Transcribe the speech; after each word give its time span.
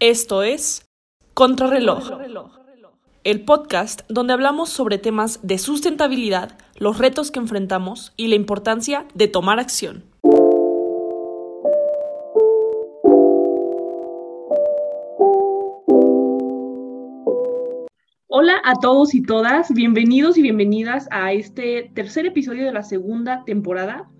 Esto 0.00 0.42
es 0.42 0.90
Contrarreloj, 1.34 2.10
el 3.22 3.44
podcast 3.44 4.02
donde 4.08 4.32
hablamos 4.32 4.68
sobre 4.68 4.98
temas 4.98 5.38
de 5.44 5.56
sustentabilidad, 5.56 6.58
los 6.76 6.98
retos 6.98 7.30
que 7.30 7.38
enfrentamos 7.38 8.12
y 8.16 8.26
la 8.26 8.34
importancia 8.34 9.06
de 9.14 9.28
tomar 9.28 9.60
acción. 9.60 10.02
Hola 18.26 18.60
a 18.64 18.74
todos 18.82 19.14
y 19.14 19.22
todas, 19.22 19.72
bienvenidos 19.72 20.36
y 20.36 20.42
bienvenidas 20.42 21.06
a 21.12 21.32
este 21.32 21.92
tercer 21.94 22.26
episodio 22.26 22.66
de 22.66 22.72
la 22.72 22.82
segunda 22.82 23.44
temporada. 23.44 24.10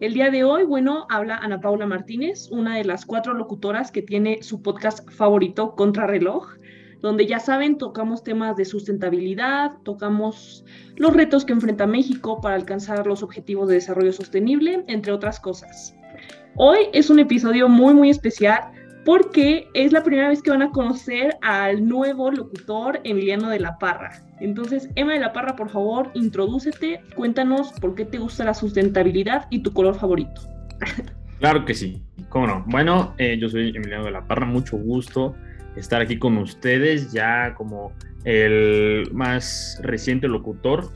El 0.00 0.14
día 0.14 0.30
de 0.30 0.44
hoy, 0.44 0.62
bueno, 0.62 1.06
habla 1.10 1.38
Ana 1.38 1.60
Paula 1.60 1.84
Martínez, 1.84 2.48
una 2.52 2.76
de 2.76 2.84
las 2.84 3.04
cuatro 3.04 3.34
locutoras 3.34 3.90
que 3.90 4.00
tiene 4.00 4.44
su 4.44 4.62
podcast 4.62 5.10
favorito, 5.10 5.74
Contrarreloj, 5.74 6.54
donde 7.00 7.26
ya 7.26 7.40
saben, 7.40 7.78
tocamos 7.78 8.22
temas 8.22 8.56
de 8.56 8.64
sustentabilidad, 8.64 9.72
tocamos 9.82 10.64
los 10.94 11.12
retos 11.14 11.44
que 11.44 11.52
enfrenta 11.52 11.88
México 11.88 12.40
para 12.40 12.54
alcanzar 12.54 13.08
los 13.08 13.24
objetivos 13.24 13.68
de 13.68 13.74
desarrollo 13.74 14.12
sostenible, 14.12 14.84
entre 14.86 15.10
otras 15.10 15.40
cosas. 15.40 15.96
Hoy 16.54 16.78
es 16.92 17.10
un 17.10 17.18
episodio 17.18 17.68
muy, 17.68 17.92
muy 17.92 18.10
especial 18.10 18.70
porque 19.08 19.70
es 19.72 19.92
la 19.92 20.02
primera 20.02 20.28
vez 20.28 20.42
que 20.42 20.50
van 20.50 20.60
a 20.60 20.70
conocer 20.70 21.38
al 21.40 21.88
nuevo 21.88 22.30
locutor 22.30 23.00
Emiliano 23.04 23.48
de 23.48 23.58
la 23.58 23.78
Parra. 23.78 24.22
Entonces, 24.38 24.90
Emma 24.96 25.14
de 25.14 25.20
la 25.20 25.32
Parra, 25.32 25.56
por 25.56 25.70
favor, 25.70 26.10
introdúcete, 26.12 27.00
cuéntanos 27.16 27.72
por 27.80 27.94
qué 27.94 28.04
te 28.04 28.18
gusta 28.18 28.44
la 28.44 28.52
sustentabilidad 28.52 29.46
y 29.48 29.60
tu 29.60 29.72
color 29.72 29.94
favorito. 29.94 30.42
Claro 31.38 31.64
que 31.64 31.72
sí, 31.72 32.02
cómo 32.28 32.48
no. 32.48 32.64
Bueno, 32.66 33.14
eh, 33.16 33.38
yo 33.40 33.48
soy 33.48 33.68
Emiliano 33.68 34.04
de 34.04 34.10
la 34.10 34.26
Parra, 34.26 34.44
mucho 34.44 34.76
gusto 34.76 35.34
estar 35.74 36.02
aquí 36.02 36.18
con 36.18 36.36
ustedes, 36.36 37.10
ya 37.10 37.54
como 37.54 37.92
el 38.24 39.08
más 39.12 39.80
reciente 39.82 40.28
locutor 40.28 40.92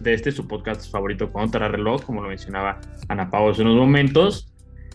de 0.00 0.12
este 0.12 0.32
su 0.32 0.46
podcast 0.46 0.90
favorito, 0.90 1.30
Reloj, 1.32 2.02
como 2.02 2.20
lo 2.20 2.28
mencionaba 2.28 2.80
Ana 3.08 3.30
Pau 3.30 3.48
hace 3.48 3.62
unos 3.62 3.76
momentos. 3.76 4.53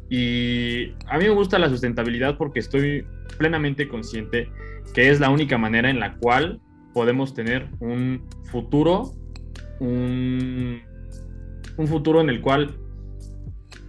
Y 0.09 0.93
a 1.07 1.17
mí 1.17 1.25
me 1.25 1.29
gusta 1.29 1.59
la 1.59 1.69
sustentabilidad 1.69 2.37
porque 2.37 2.59
estoy 2.59 3.05
plenamente 3.37 3.87
consciente 3.87 4.49
que 4.93 5.09
es 5.09 5.19
la 5.19 5.29
única 5.29 5.57
manera 5.57 5.89
en 5.89 5.99
la 5.99 6.15
cual 6.15 6.59
podemos 6.93 7.33
tener 7.33 7.67
un 7.79 8.27
futuro, 8.51 9.13
un, 9.79 10.81
futuro 11.87 12.21
en 12.21 12.29
el 12.29 12.41
cual 12.41 12.75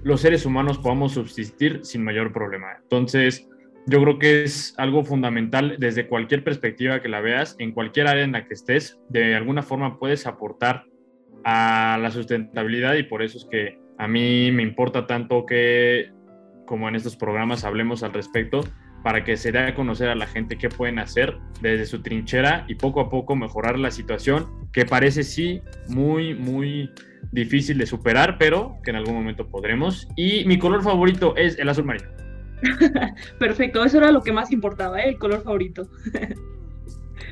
los 0.05 0.21
seres 0.21 0.47
humanos 0.47 0.79
podamos 0.79 1.13
subsistir 1.13 1.81
sin 1.83 2.05
mayor 2.05 2.33
problema. 2.33 2.69
Entonces, 2.83 3.49
yo 3.87 4.01
creo 4.03 4.19
que 4.19 4.45
es 4.45 4.75
algo 4.77 5.05
fundamental 5.05 5.77
desde 5.79 6.07
cualquier 6.07 6.45
perspectiva 6.45 7.01
que 7.01 7.09
la 7.09 7.21
veas, 7.21 7.57
en 7.59 7.73
cualquier 7.73 8.07
área 8.07 8.25
en 8.25 8.33
la 8.33 8.47
que 8.47 8.55
estés, 8.55 9.01
de 9.09 9.35
alguna 9.35 9.63
forma 9.63 9.99
puedes 9.99 10.27
aportar 10.27 10.85
a 11.45 11.99
la 12.01 12.11
sustentabilidad 12.11 12.95
y 12.95 13.05
por 13.05 13.23
eso 13.23 13.39
es 13.39 13.47
que 13.51 13.79
a 14.01 14.09
mí 14.09 14.51
me 14.51 14.63
importa 14.63 15.07
tanto 15.07 15.45
que, 15.45 16.11
como 16.65 16.89
en 16.89 16.95
estos 16.95 17.17
programas, 17.17 17.65
hablemos 17.65 18.03
al 18.03 18.15
respecto 18.15 18.63
para 19.05 19.25
que 19.25 19.37
se 19.37 19.53
dé 19.53 19.59
a 19.59 19.75
conocer 19.75 20.09
a 20.09 20.15
la 20.15 20.27
gente 20.27 20.57
qué 20.57 20.71
pueden 20.71 20.99
hacer 20.99 21.37
desde 21.61 21.85
su 21.85 22.01
trinchera 22.01 22.65
y 22.67 22.77
poco 22.77 23.03
a 23.03 23.11
poco 23.11 23.37
mejorar 23.37 23.79
la 23.79 23.91
situación 23.91 24.47
que 24.73 24.87
parece 24.87 25.23
sí 25.23 25.61
muy, 25.89 26.35
muy 26.35 26.91
difícil 27.31 27.77
de 27.77 27.85
superar, 27.85 28.39
pero 28.39 28.79
que 28.83 28.89
en 28.89 28.97
algún 28.97 29.15
momento 29.15 29.47
podremos. 29.47 30.09
Y 30.17 30.47
mi 30.47 30.59
color 30.59 30.83
favorito 30.83 31.37
es 31.37 31.59
el 31.59 31.69
azul 31.69 31.85
marino. 31.85 32.09
Perfecto, 33.39 33.85
eso 33.85 33.99
era 33.99 34.11
lo 34.13 34.23
que 34.23 34.33
más 34.33 34.51
importaba, 34.51 34.99
¿eh? 35.03 35.11
el 35.11 35.19
color 35.19 35.43
favorito. 35.43 35.91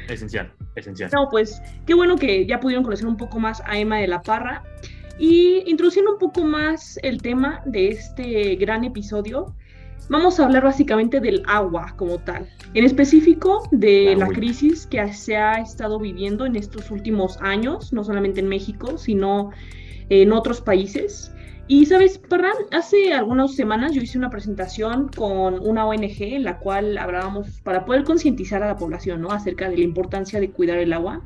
esencial, 0.06 0.52
esencial. 0.76 1.10
No, 1.14 1.28
pues 1.30 1.62
qué 1.86 1.94
bueno 1.94 2.16
que 2.16 2.44
ya 2.46 2.60
pudieron 2.60 2.84
conocer 2.84 3.06
un 3.06 3.16
poco 3.16 3.40
más 3.40 3.62
a 3.64 3.78
Emma 3.78 3.96
de 3.96 4.08
la 4.08 4.20
Parra. 4.20 4.64
Y 5.18 5.64
introduciendo 5.66 6.12
un 6.12 6.18
poco 6.18 6.44
más 6.44 6.98
el 7.02 7.20
tema 7.20 7.60
de 7.66 7.88
este 7.88 8.54
gran 8.56 8.84
episodio, 8.84 9.54
vamos 10.08 10.38
a 10.38 10.44
hablar 10.44 10.64
básicamente 10.64 11.20
del 11.20 11.42
agua 11.46 11.94
como 11.96 12.18
tal, 12.18 12.48
en 12.74 12.84
específico 12.84 13.68
de 13.72 14.14
la, 14.16 14.28
crisis 14.28 14.86
que 14.86 15.12
se 15.12 15.36
ha 15.36 15.54
estado 15.54 15.98
viviendo 15.98 16.46
en 16.46 16.56
estos 16.56 16.90
últimos 16.90 17.36
años, 17.40 17.92
no 17.92 18.04
solamente 18.04 18.40
en 18.40 18.48
México, 18.48 18.96
sino 18.96 19.50
en 20.08 20.32
otros 20.32 20.60
países. 20.60 21.32
Y 21.70 21.84
sabes, 21.84 22.16
Parra, 22.18 22.52
hace 22.70 23.12
algunas 23.12 23.54
semanas 23.54 23.92
yo 23.92 24.00
hice 24.00 24.16
una 24.16 24.30
presentación 24.30 25.08
con 25.08 25.58
una 25.58 25.84
ONG 25.84 26.22
en 26.22 26.44
la 26.44 26.58
cual 26.58 26.96
hablábamos 26.96 27.60
para 27.60 27.84
poder 27.84 28.04
concientizar 28.04 28.62
a 28.62 28.68
la 28.68 28.76
población 28.76 29.20
¿no? 29.20 29.32
acerca 29.32 29.68
de 29.68 29.76
la 29.76 29.84
importancia 29.84 30.40
de 30.40 30.50
cuidar 30.50 30.78
el 30.78 30.94
agua. 30.94 31.20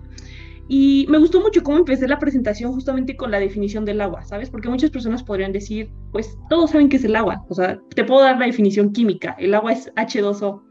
Y 0.75 1.05
me 1.11 1.19
gustó 1.19 1.39
mucho 1.39 1.63
cómo 1.63 1.77
empecé 1.77 2.09
la 2.09 2.19
presentación 2.19 2.73
justamente 2.73 3.15
con 3.15 3.31
la 3.31 3.39
definición 3.39 3.85
del 3.85 4.01
agua, 4.01 4.25
¿sabes? 4.25 4.49
Porque 4.49 4.71
muchas 4.71 4.89
personas 4.89 5.23
podrían 5.23 5.53
decir, 5.53 5.91
pues 6.13 6.35
todos 6.49 6.71
saben 6.71 6.89
qué 6.89 6.97
es 6.97 7.05
el 7.05 7.15
agua, 7.15 7.45
o 7.51 7.55
sea, 7.55 7.79
te 7.95 8.05
puedo 8.05 8.23
dar 8.23 8.39
la 8.39 8.47
definición 8.47 8.91
química, 8.91 9.37
el 9.39 9.53
agua 9.53 9.75
es 9.75 9.93
H2O, 9.97 10.63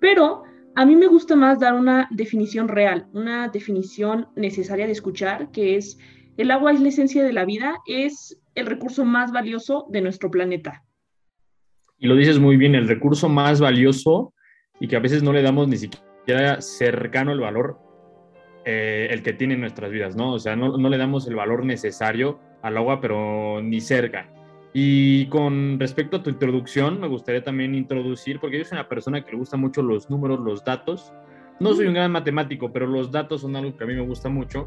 pero 0.00 0.42
a 0.74 0.84
mí 0.84 0.96
me 0.96 1.06
gusta 1.06 1.36
más 1.36 1.60
dar 1.60 1.74
una 1.74 2.08
definición 2.10 2.66
real, 2.66 3.06
una 3.12 3.46
definición 3.46 4.26
necesaria 4.34 4.86
de 4.86 4.90
escuchar, 4.90 5.52
que 5.52 5.76
es, 5.76 5.96
el 6.38 6.50
agua 6.50 6.72
es 6.72 6.80
la 6.80 6.88
esencia 6.88 7.22
de 7.22 7.32
la 7.32 7.44
vida, 7.44 7.76
es 7.86 8.42
el 8.56 8.66
recurso 8.66 9.04
más 9.04 9.30
valioso 9.30 9.86
de 9.90 10.00
nuestro 10.00 10.28
planeta. 10.28 10.82
Y 11.98 12.08
lo 12.08 12.16
dices 12.16 12.40
muy 12.40 12.56
bien, 12.56 12.74
el 12.74 12.88
recurso 12.88 13.28
más 13.28 13.60
valioso 13.60 14.34
y 14.80 14.88
que 14.88 14.96
a 14.96 15.00
veces 15.00 15.22
no 15.22 15.32
le 15.32 15.42
damos 15.42 15.68
ni 15.68 15.76
siquiera 15.76 16.60
cercano 16.60 17.30
el 17.30 17.38
valor 17.38 17.85
eh, 18.68 19.06
el 19.12 19.22
que 19.22 19.32
tiene 19.32 19.54
en 19.54 19.60
nuestras 19.60 19.92
vidas, 19.92 20.16
¿no? 20.16 20.32
O 20.32 20.40
sea, 20.40 20.56
no, 20.56 20.76
le 20.76 20.98
damos 20.98 21.28
el 21.28 21.36
valor 21.36 21.64
necesario 21.64 22.40
al 22.62 22.76
agua, 22.76 23.00
pero 23.00 23.62
ni 23.62 23.80
cerca. 23.80 24.28
Y 24.72 25.26
con 25.26 25.78
respecto 25.78 26.16
a 26.16 26.22
tu 26.24 26.30
introducción, 26.30 27.00
me 27.00 27.06
gustaría 27.06 27.44
también 27.44 27.76
introducir, 27.76 28.40
porque 28.40 28.58
yo 28.58 28.64
soy 28.64 28.76
una 28.76 28.88
persona 28.88 29.24
que 29.24 29.30
le 29.30 29.38
gusta 29.38 29.56
mucho 29.56 29.82
los 29.82 30.10
números, 30.10 30.40
los 30.40 30.64
datos. 30.64 31.12
No 31.60 31.74
soy 31.74 31.86
un 31.86 31.94
gran 31.94 32.10
matemático, 32.10 32.72
pero 32.72 32.88
los 32.88 33.12
datos 33.12 33.42
son 33.42 33.54
algo 33.54 33.76
que 33.76 33.84
a 33.84 33.86
mí 33.86 33.94
me 33.94 34.04
gusta 34.04 34.28
mucho. 34.28 34.66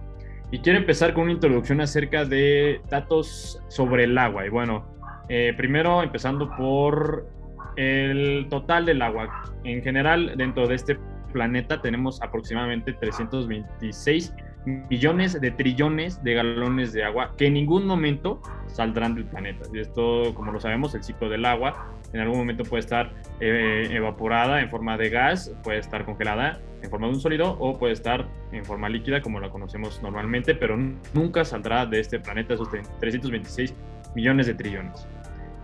Y 0.49 0.59
quiero 0.59 0.79
empezar 0.79 1.13
con 1.13 1.23
una 1.23 1.33
introducción 1.33 1.81
acerca 1.81 2.23
de 2.23 2.79
datos 2.89 3.61
sobre 3.67 4.05
el 4.05 4.17
agua. 4.17 4.45
Y 4.45 4.49
bueno, 4.49 4.95
eh, 5.27 5.53
primero 5.57 6.01
empezando 6.01 6.49
por 6.55 7.27
el 7.75 8.47
total 8.49 8.85
del 8.85 9.01
agua. 9.01 9.43
En 9.65 9.83
general, 9.83 10.35
dentro 10.37 10.67
de 10.67 10.75
este 10.75 10.97
planeta 11.29 11.81
tenemos 11.81 12.21
aproximadamente 12.21 12.93
326 12.93 14.33
millones 14.65 15.39
de 15.39 15.51
trillones 15.51 16.21
de 16.23 16.33
galones 16.33 16.93
de 16.93 17.03
agua 17.03 17.33
que 17.37 17.47
en 17.47 17.53
ningún 17.53 17.85
momento 17.85 18.41
saldrán 18.67 19.15
del 19.15 19.25
planeta. 19.25 19.67
Y 19.73 19.79
esto, 19.79 20.33
como 20.35 20.51
lo 20.51 20.59
sabemos, 20.59 20.93
el 20.95 21.03
ciclo 21.03 21.29
del 21.29 21.45
agua 21.45 21.93
en 22.13 22.21
algún 22.21 22.39
momento 22.39 22.63
puede 22.63 22.81
estar 22.81 23.11
eh, 23.39 23.87
evaporada 23.91 24.61
en 24.61 24.69
forma 24.69 24.97
de 24.97 25.09
gas, 25.09 25.53
puede 25.63 25.79
estar 25.79 26.05
congelada 26.05 26.59
en 26.81 26.89
forma 26.89 27.07
de 27.07 27.13
un 27.13 27.19
sólido 27.19 27.55
o 27.59 27.77
puede 27.77 27.93
estar 27.93 28.27
en 28.51 28.65
forma 28.65 28.89
líquida 28.89 29.21
como 29.21 29.39
la 29.39 29.49
conocemos 29.49 30.01
normalmente, 30.01 30.55
pero 30.55 30.77
nunca 31.13 31.45
saldrá 31.45 31.85
de 31.85 31.99
este 31.99 32.19
planeta 32.19 32.55
esos 32.55 32.69
326 32.99 33.75
millones 34.15 34.47
de 34.47 34.55
trillones. 34.55 35.07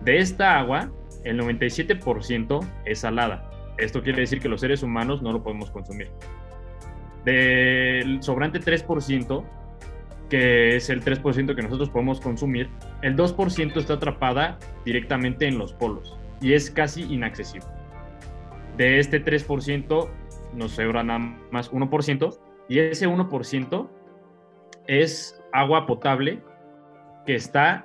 De 0.02 0.18
esta 0.18 0.58
agua, 0.58 0.90
el 1.24 1.40
97% 1.40 2.64
es 2.84 3.00
salada 3.00 3.45
esto 3.78 4.02
quiere 4.02 4.20
decir 4.20 4.40
que 4.40 4.48
los 4.48 4.60
seres 4.60 4.82
humanos 4.82 5.22
no 5.22 5.32
lo 5.32 5.42
podemos 5.42 5.70
consumir. 5.70 6.10
Del 7.24 8.22
sobrante 8.22 8.60
3%, 8.60 9.44
que 10.28 10.76
es 10.76 10.90
el 10.90 11.04
3% 11.04 11.54
que 11.54 11.62
nosotros 11.62 11.90
podemos 11.90 12.20
consumir, 12.20 12.68
el 13.02 13.16
2% 13.16 13.76
está 13.76 13.94
atrapada 13.94 14.58
directamente 14.84 15.46
en 15.46 15.58
los 15.58 15.72
polos 15.72 16.16
y 16.40 16.52
es 16.52 16.70
casi 16.70 17.02
inaccesible. 17.02 17.68
De 18.76 18.98
este 18.98 19.24
3% 19.24 20.08
nos 20.54 20.72
sobra 20.72 21.02
nada 21.02 21.36
más 21.50 21.72
1% 21.72 22.38
y 22.68 22.78
ese 22.80 23.08
1% 23.08 23.88
es 24.86 25.40
agua 25.52 25.86
potable 25.86 26.42
que 27.24 27.34
está 27.34 27.84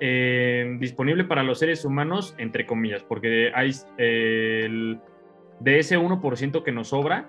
eh, 0.00 0.76
disponible 0.78 1.24
para 1.24 1.42
los 1.42 1.58
seres 1.58 1.84
humanos, 1.84 2.34
entre 2.38 2.66
comillas, 2.66 3.02
porque 3.02 3.50
hay 3.54 3.72
de 3.98 5.78
ese 5.78 5.98
1% 5.98 6.62
que 6.62 6.72
nos 6.72 6.88
sobra, 6.88 7.28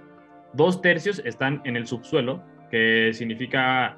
dos 0.54 0.81
tercios 0.81 1.22
están 1.25 1.62
en 1.66 1.78
el 1.78 1.88
subsuelo, 1.88 2.44
que 2.69 3.12
significa 3.14 3.98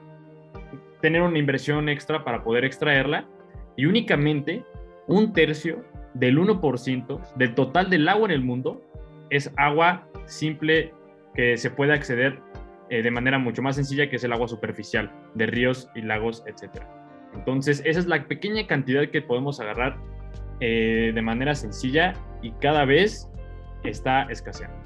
tener 1.02 1.22
una 1.22 1.40
inversión 1.40 1.90
extra 1.90 2.24
para 2.24 2.44
poder 2.44 2.66
extraerla, 2.66 3.28
y 3.76 3.86
únicamente 3.86 4.64
un 5.08 5.34
tercio 5.34 5.86
del 6.14 6.38
1% 6.38 7.36
del 7.36 7.56
total 7.56 7.90
del 7.90 8.08
agua 8.10 8.26
en 8.26 8.32
el 8.32 8.42
mundo 8.42 8.82
es 9.30 9.52
agua 9.58 10.08
simple 10.26 10.94
que 11.34 11.58
se 11.58 11.70
puede 11.70 11.94
acceder 11.94 12.40
eh, 12.90 13.04
de 13.04 13.12
manera 13.12 13.38
mucho 13.38 13.62
más 13.62 13.76
sencilla, 13.76 14.10
que 14.10 14.16
es 14.16 14.24
el 14.24 14.34
agua 14.34 14.48
superficial 14.48 15.12
de 15.36 15.46
ríos 15.46 15.90
y 15.96 16.02
lagos, 16.02 16.44
etcétera. 16.48 16.99
Entonces, 17.34 17.82
esa 17.86 18.00
es 18.00 18.08
la 18.08 18.28
pequeña 18.28 18.66
cantidad 18.68 19.10
que 19.10 19.22
podemos 19.22 19.60
agarrar 19.60 19.98
eh, 20.60 21.12
de 21.14 21.22
manera 21.22 21.56
sencilla 21.56 22.14
y 22.42 22.52
cada 22.52 22.86
vez 22.86 23.30
está 23.84 24.24
escaseando. 24.24 24.78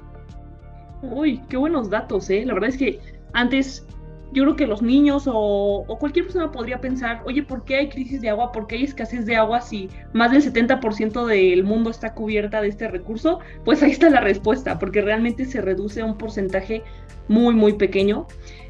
Uy, 1.02 1.40
qué 1.48 1.56
buenos 1.56 1.90
datos, 1.90 2.30
¿eh? 2.30 2.44
La 2.46 2.54
verdad 2.54 2.70
es 2.70 2.76
que 2.76 3.00
antes 3.32 3.86
yo 4.34 4.42
creo 4.42 4.56
que 4.56 4.66
los 4.66 4.82
niños 4.82 5.24
o, 5.26 5.84
cualquier 6.00 6.24
persona 6.24 6.50
podría 6.50 6.80
pensar, 6.80 7.22
oye, 7.24 7.42
¿por 7.44 7.64
qué 7.64 7.76
hay 7.76 7.88
crisis 7.88 8.20
de 8.20 8.30
agua? 8.30 8.50
¿Por 8.50 8.66
qué 8.66 8.76
hay 8.76 8.84
escasez 8.84 9.26
de 9.26 9.36
agua 9.36 9.60
si 9.60 9.88
más 10.12 10.32
del 10.32 10.42
70% 10.42 11.24
del 11.24 11.62
mundo 11.62 11.90
está 11.90 12.14
cubierta 12.14 12.60
de 12.60 12.68
este 12.68 12.88
recurso? 12.88 13.38
Pues 13.64 13.82
ahí 13.82 13.92
está 13.92 14.10
la 14.10 14.20
respuesta, 14.20 14.78
porque 14.78 15.02
realmente 15.02 15.44
se 15.44 15.60
reduce 15.60 16.00
a 16.00 16.04
un 16.04 16.18
porcentaje 16.18 16.82
muy, 17.28 17.54
muy 17.54 17.74
pequeño. 17.74 18.26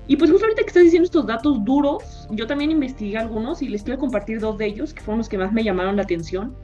Y 0.07 0.17
pues 0.17 0.31
justo 0.31 0.45
ahorita 0.45 0.63
que 0.63 0.69
estás 0.69 0.83
diciendo 0.83 1.07
estos 1.07 1.27
datos 1.27 1.65
duros, 1.65 2.29
yo 2.31 2.47
también 2.47 2.71
investigué 2.71 3.17
algunos 3.17 3.63
y 3.63 3.69
les 3.69 3.83
quiero 3.83 3.99
compartir 3.99 4.39
dos 4.39 4.59
de 4.59 4.67
ellos, 4.67 4.93
que 4.93 5.01
fueron 5.01 5.19
los 5.19 5.29
que 5.29 5.39
más 5.39 5.53
me 5.53 5.65
llamaron 5.65 5.97
la 5.97 6.03
atención. 6.03 6.55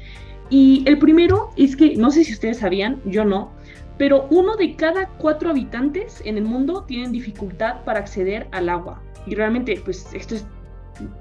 Y 0.51 0.83
el 0.87 0.99
primero 0.99 1.51
es 1.57 1.77
que, 1.77 1.97
no 1.97 2.11
sé 2.11 2.25
si 2.25 2.35
ustedes 2.35 2.59
sabían, 2.59 3.01
yo 3.05 3.25
no, 3.25 3.53
pero 3.97 4.27
uno 4.31 4.57
de 4.57 4.77
cada 4.77 5.09
cuatro 5.09 5.51
habitantes 5.51 6.23
en 6.25 6.37
el 6.37 6.45
mundo 6.45 6.85
tienen 6.87 7.13
dificultad 7.13 7.85
para 7.85 8.01
acceder 8.01 8.49
al 8.51 8.69
agua. 8.69 9.03
Y 9.27 9.35
realmente, 9.35 9.81
pues 9.85 10.13
esto 10.13 10.35
es 10.35 10.47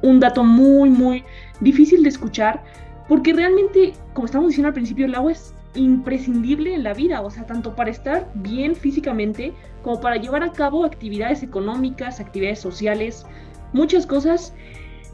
un 0.02 0.20
dato 0.20 0.44
muy, 0.44 0.90
muy 0.90 1.24
difícil 1.62 2.04
de 2.04 2.10
escuchar, 2.10 2.64
porque 3.08 3.34
realmente, 3.34 3.94
como 4.14 4.26
estamos 4.26 4.50
diciendo 4.50 4.68
al 4.70 4.74
principio, 4.74 5.06
el 5.06 5.16
agua 5.16 5.32
es 5.32 5.54
imprescindible 5.76 6.74
en 6.74 6.84
la 6.84 6.94
vida, 6.94 7.22
o 7.22 7.30
sea, 7.30 7.46
tanto 7.46 7.76
para 7.76 7.92
estar 7.92 8.30
bien 8.36 8.76
físicamente 8.76 9.54
como 9.84 10.02
para 10.02 10.18
llevar 10.18 10.44
a 10.44 10.52
cabo 10.52 10.84
actividades 10.84 11.44
económicas, 11.44 12.20
actividades 12.20 12.60
sociales, 12.60 13.26
muchas 13.74 14.06
cosas 14.06 14.54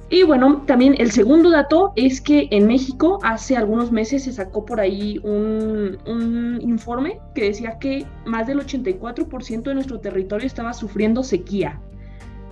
y 0.10 0.22
bueno, 0.22 0.63
también 0.68 0.96
el 1.00 1.12
segundo 1.12 1.50
dato 1.50 1.92
es 1.96 2.22
que 2.22 2.48
en 2.52 2.68
México 2.68 3.18
hace 3.24 3.57
algunos 3.57 3.92
meses 3.92 4.25
se 4.25 4.34
sacó 4.34 4.63
por 4.63 4.80
ahí 4.80 5.19
un, 5.24 6.60
informe 6.62 7.19
que 7.34 7.46
decía 7.46 7.80
que 7.80 8.06
más 8.25 8.46
del 8.46 8.60
84% 8.60 9.63
de 9.63 9.74
nuestro 9.74 10.00
territorio 10.00 10.46
estaba 10.46 10.74
sufriendo 10.74 11.24
sequía. 11.24 11.80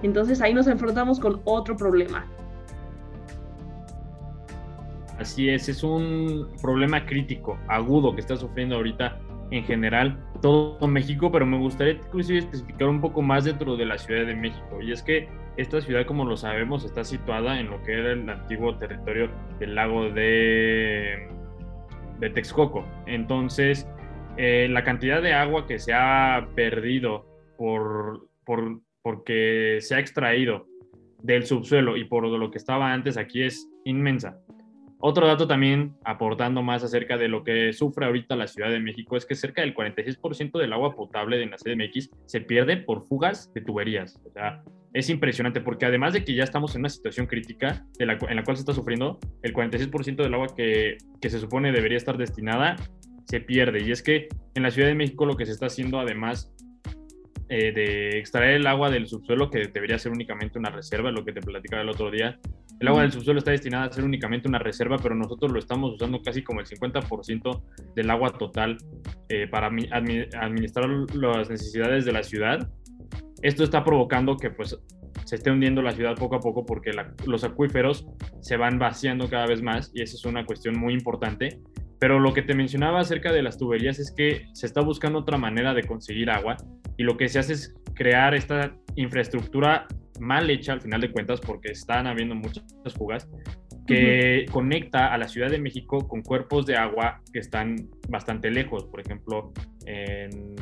Entonces 0.01 0.41
ahí 0.41 0.53
nos 0.53 0.67
enfrentamos 0.67 1.19
con 1.19 1.41
otro 1.44 1.77
problema. 1.77 2.25
Así 5.23 5.47
es, 5.47 5.69
es 5.69 5.85
un 5.85 6.49
problema 6.61 7.05
crítico, 7.05 7.57
agudo 7.69 8.13
que 8.13 8.19
está 8.19 8.35
sufriendo 8.35 8.75
ahorita 8.75 9.21
en 9.51 9.63
general 9.63 10.21
todo 10.41 10.85
México, 10.85 11.31
pero 11.31 11.45
me 11.45 11.57
gustaría 11.57 11.93
inclusive 11.93 12.39
especificar 12.39 12.89
un 12.89 12.99
poco 12.99 13.21
más 13.21 13.45
dentro 13.45 13.77
de 13.77 13.85
la 13.85 13.97
Ciudad 13.97 14.25
de 14.25 14.35
México. 14.35 14.81
Y 14.81 14.91
es 14.91 15.01
que 15.01 15.29
esta 15.55 15.79
ciudad, 15.79 16.05
como 16.05 16.25
lo 16.25 16.35
sabemos, 16.35 16.83
está 16.83 17.05
situada 17.05 17.57
en 17.57 17.69
lo 17.69 17.81
que 17.83 17.93
era 17.93 18.11
el 18.11 18.29
antiguo 18.29 18.75
territorio 18.77 19.29
del 19.59 19.75
lago 19.75 20.09
de, 20.09 21.29
Texcoco. 22.33 22.85
Entonces, 23.05 23.87
eh, 24.35 24.67
la 24.69 24.83
cantidad 24.83 25.21
de 25.21 25.31
agua 25.31 25.65
que 25.65 25.79
se 25.79 25.93
ha 25.93 26.49
perdido 26.53 27.25
por, 27.57 28.27
por, 28.43 28.81
porque 29.01 29.77
se 29.79 29.95
ha 29.95 29.99
extraído 29.99 30.67
del 31.21 31.45
subsuelo 31.45 31.95
y 31.95 32.03
por 32.03 32.27
lo 32.27 32.51
que 32.51 32.57
estaba 32.57 32.91
antes 32.91 33.15
aquí 33.15 33.43
es 33.43 33.69
inmensa. 33.85 34.37
Otro 35.05 35.27
dato 35.27 35.50
también 35.50 35.97
aportando 36.05 36.63
más 36.63 36.81
acerca 36.81 37.17
de 37.17 37.27
lo 37.27 37.44
que 37.44 37.73
sufre 37.73 38.05
ahorita 38.05 38.38
la 38.38 38.47
Ciudad 38.47 38.69
de 38.69 38.79
México 38.79 39.17
es 39.17 39.25
que 39.25 39.35
cerca 39.35 39.61
del 39.61 39.75
46% 39.75 40.57
del 40.57 40.71
agua 40.71 40.95
potable 40.95 41.35
de 41.35 41.45
la 41.45 41.57
CDMX 41.57 42.09
se 42.25 42.39
pierde 42.39 42.77
por 42.77 43.05
fugas 43.05 43.53
de 43.53 43.59
tuberías. 43.59 44.17
O 44.25 44.31
sea, 44.31 44.63
es 44.94 45.09
impresionante 45.09 45.59
porque 45.59 45.85
además 45.85 46.13
de 46.13 46.23
que 46.23 46.33
ya 46.33 46.45
estamos 46.45 46.73
en 46.75 46.83
una 46.83 46.89
situación 46.89 47.27
crítica 47.27 47.85
en 48.00 48.07
la 48.07 48.17
cual 48.17 48.55
se 48.55 48.61
está 48.61 48.73
sufriendo, 48.73 49.19
el 49.41 49.53
46% 49.53 50.23
del 50.23 50.33
agua 50.33 50.47
que, 50.55 50.95
que 51.19 51.29
se 51.29 51.41
supone 51.41 51.73
debería 51.73 51.97
estar 51.97 52.17
destinada 52.17 52.77
se 53.25 53.41
pierde. 53.41 53.83
Y 53.83 53.91
es 53.91 54.01
que 54.03 54.29
en 54.56 54.63
la 54.63 54.71
Ciudad 54.71 54.88
de 54.88 54.95
México 54.95 55.25
lo 55.25 55.35
que 55.35 55.45
se 55.45 55.51
está 55.51 55.65
haciendo 55.65 55.99
además 55.99 56.53
eh, 57.50 57.72
de 57.74 58.19
extraer 58.19 58.56
el 58.56 58.68
agua 58.68 58.90
del 58.90 59.07
subsuelo, 59.07 59.50
que 59.50 59.68
debería 59.68 60.00
ser 60.00 60.12
únicamente 60.12 60.57
una 60.57 60.69
reserva, 60.69 61.12
lo 61.12 61.25
que 61.25 61.34
te 61.34 61.42
platicaba 61.42 61.81
el 61.81 61.90
otro 61.90 62.10
día. 62.10 62.40
El 62.80 62.88
agua 62.88 63.01
del 63.01 63.12
subsuelo 63.12 63.40
está 63.40 63.51
destinada 63.51 63.86
a 63.86 63.92
ser 63.92 64.04
únicamente 64.04 64.48
una 64.48 64.60
reserva, 64.60 64.98
pero 64.98 65.16
nosotros 65.16 65.51
lo 65.51 65.60
estamos 65.60 65.94
usando 65.94 66.22
casi 66.22 66.44
como 66.44 66.60
el 66.60 66.66
50% 66.66 67.62
del 67.95 68.10
agua 68.10 68.31
total 68.38 68.78
eh, 69.30 69.48
para 69.48 69.68
administrar 69.68 70.90
las 71.13 71.50
necesidades 71.50 72.06
de 72.06 72.12
la 72.12 72.24
ciudad. 72.24 72.69
Esto 73.42 73.63
está 73.63 73.84
provocando 73.84 74.38
que 74.38 74.50
pues 74.50 74.78
se 75.25 75.36
esté 75.36 75.51
hundiendo 75.51 75.81
la 75.81 75.92
ciudad 75.92 76.16
poco 76.16 76.36
a 76.36 76.40
poco 76.40 76.66
porque 76.66 76.92
los 77.25 77.44
acuíferos 77.44 78.06
se 78.42 78.57
van 78.57 78.80
vaciando 78.80 79.30
cada 79.30 79.48
vez 79.48 79.62
más 79.62 79.92
y 79.94 80.01
esa 80.01 80.16
es 80.16 80.25
una 80.25 80.45
cuestión 80.45 80.78
muy 80.78 80.94
importante. 80.94 81.60
Pero 82.03 82.19
lo 82.19 82.33
que 82.33 82.41
te 82.41 82.53
mencionaba 82.53 83.00
acerca 83.00 83.31
de 83.31 83.41
las 83.41 83.57
tuberías 83.57 83.97
es 83.97 84.11
que 84.11 84.47
se 84.51 84.65
está 84.65 84.81
buscando 84.81 85.19
otra 85.19 85.38
manera 85.38 85.73
de 85.73 85.83
conseguir 85.83 86.29
agua 86.29 86.57
y 86.97 87.03
lo 87.03 87.15
que 87.15 87.29
se 87.29 87.39
hace 87.39 87.53
es 87.53 87.73
crear 87.94 88.35
esta 88.35 88.75
infraestructura 88.97 89.88
mal 90.19 90.50
hecha 90.50 90.73
al 90.73 90.81
final 90.81 91.00
de 91.00 91.09
cuentas 91.13 91.39
porque 91.39 91.71
están 91.71 92.05
habiendo 92.05 92.35
muchas 92.35 92.65
fugas 92.97 93.29
que 93.88 94.45
conecta 94.51 95.13
a 95.13 95.17
la 95.17 95.29
Ciudad 95.29 95.50
de 95.50 95.59
México 95.59 96.05
con 96.05 96.23
cuerpos 96.23 96.65
de 96.65 96.75
agua 96.75 97.21
que 97.31 97.39
están 97.39 97.77
bastante 98.09 98.51
lejos, 98.51 98.83
por 98.83 98.99
ejemplo, 98.99 99.53
en, 99.85 100.56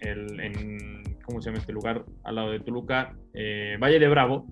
el, 0.00 0.40
en 0.40 1.04
¿cómo 1.24 1.40
se 1.40 1.50
llama 1.50 1.60
este 1.60 1.72
lugar? 1.72 2.04
Al 2.24 2.34
lado 2.34 2.50
de 2.50 2.58
Toluca, 2.58 3.14
eh, 3.34 3.76
Valle 3.80 4.00
de 4.00 4.08
Bravo, 4.08 4.48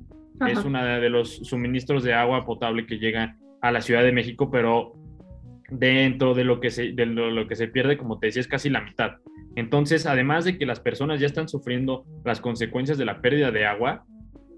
es 0.46 0.64
uno 0.64 0.84
de 0.84 1.10
los 1.10 1.38
suministros 1.38 2.04
de 2.04 2.14
agua 2.14 2.46
potable 2.46 2.86
que 2.86 3.00
llega 3.00 3.36
a 3.62 3.72
la 3.72 3.80
Ciudad 3.80 4.04
de 4.04 4.12
México, 4.12 4.48
pero 4.48 4.92
dentro 5.70 6.34
de 6.34 6.44
lo 6.44 6.60
que 6.60 6.70
se, 6.70 6.92
de 6.92 7.06
lo, 7.06 7.46
que 7.48 7.56
se 7.56 7.68
pierde, 7.68 7.96
como 7.96 8.18
te 8.18 8.26
decía, 8.26 8.40
es 8.40 8.48
casi 8.48 8.70
la 8.70 8.80
mitad. 8.80 9.12
Entonces, 9.56 10.06
además 10.06 10.44
de 10.44 10.58
que 10.58 10.66
las 10.66 10.80
personas 10.80 11.20
ya 11.20 11.26
están 11.26 11.48
sufriendo 11.48 12.04
las 12.24 12.40
consecuencias 12.40 12.98
de 12.98 13.04
la 13.04 13.20
pérdida 13.20 13.50
de 13.50 13.66
agua, 13.66 14.04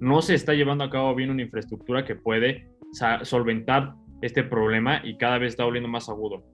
no 0.00 0.22
se 0.22 0.34
está 0.34 0.54
llevando 0.54 0.84
a 0.84 0.90
cabo 0.90 1.14
bien 1.14 1.30
una 1.30 1.42
infraestructura 1.42 2.04
que 2.04 2.14
puede 2.14 2.68
solventar 3.22 3.94
este 4.22 4.42
problema 4.42 5.00
y 5.04 5.16
cada 5.16 5.38
vez 5.38 5.50
está 5.50 5.64
volviendo 5.64 5.88
más 5.88 6.08
agudo. 6.08 6.44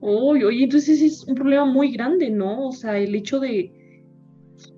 Uy, 0.00 0.44
oye, 0.44 0.64
entonces 0.64 1.02
es 1.02 1.24
un 1.24 1.34
problema 1.34 1.64
muy 1.64 1.90
grande, 1.90 2.30
¿no? 2.30 2.68
O 2.68 2.72
sea, 2.72 2.98
el 2.98 3.14
hecho 3.14 3.40
de, 3.40 3.72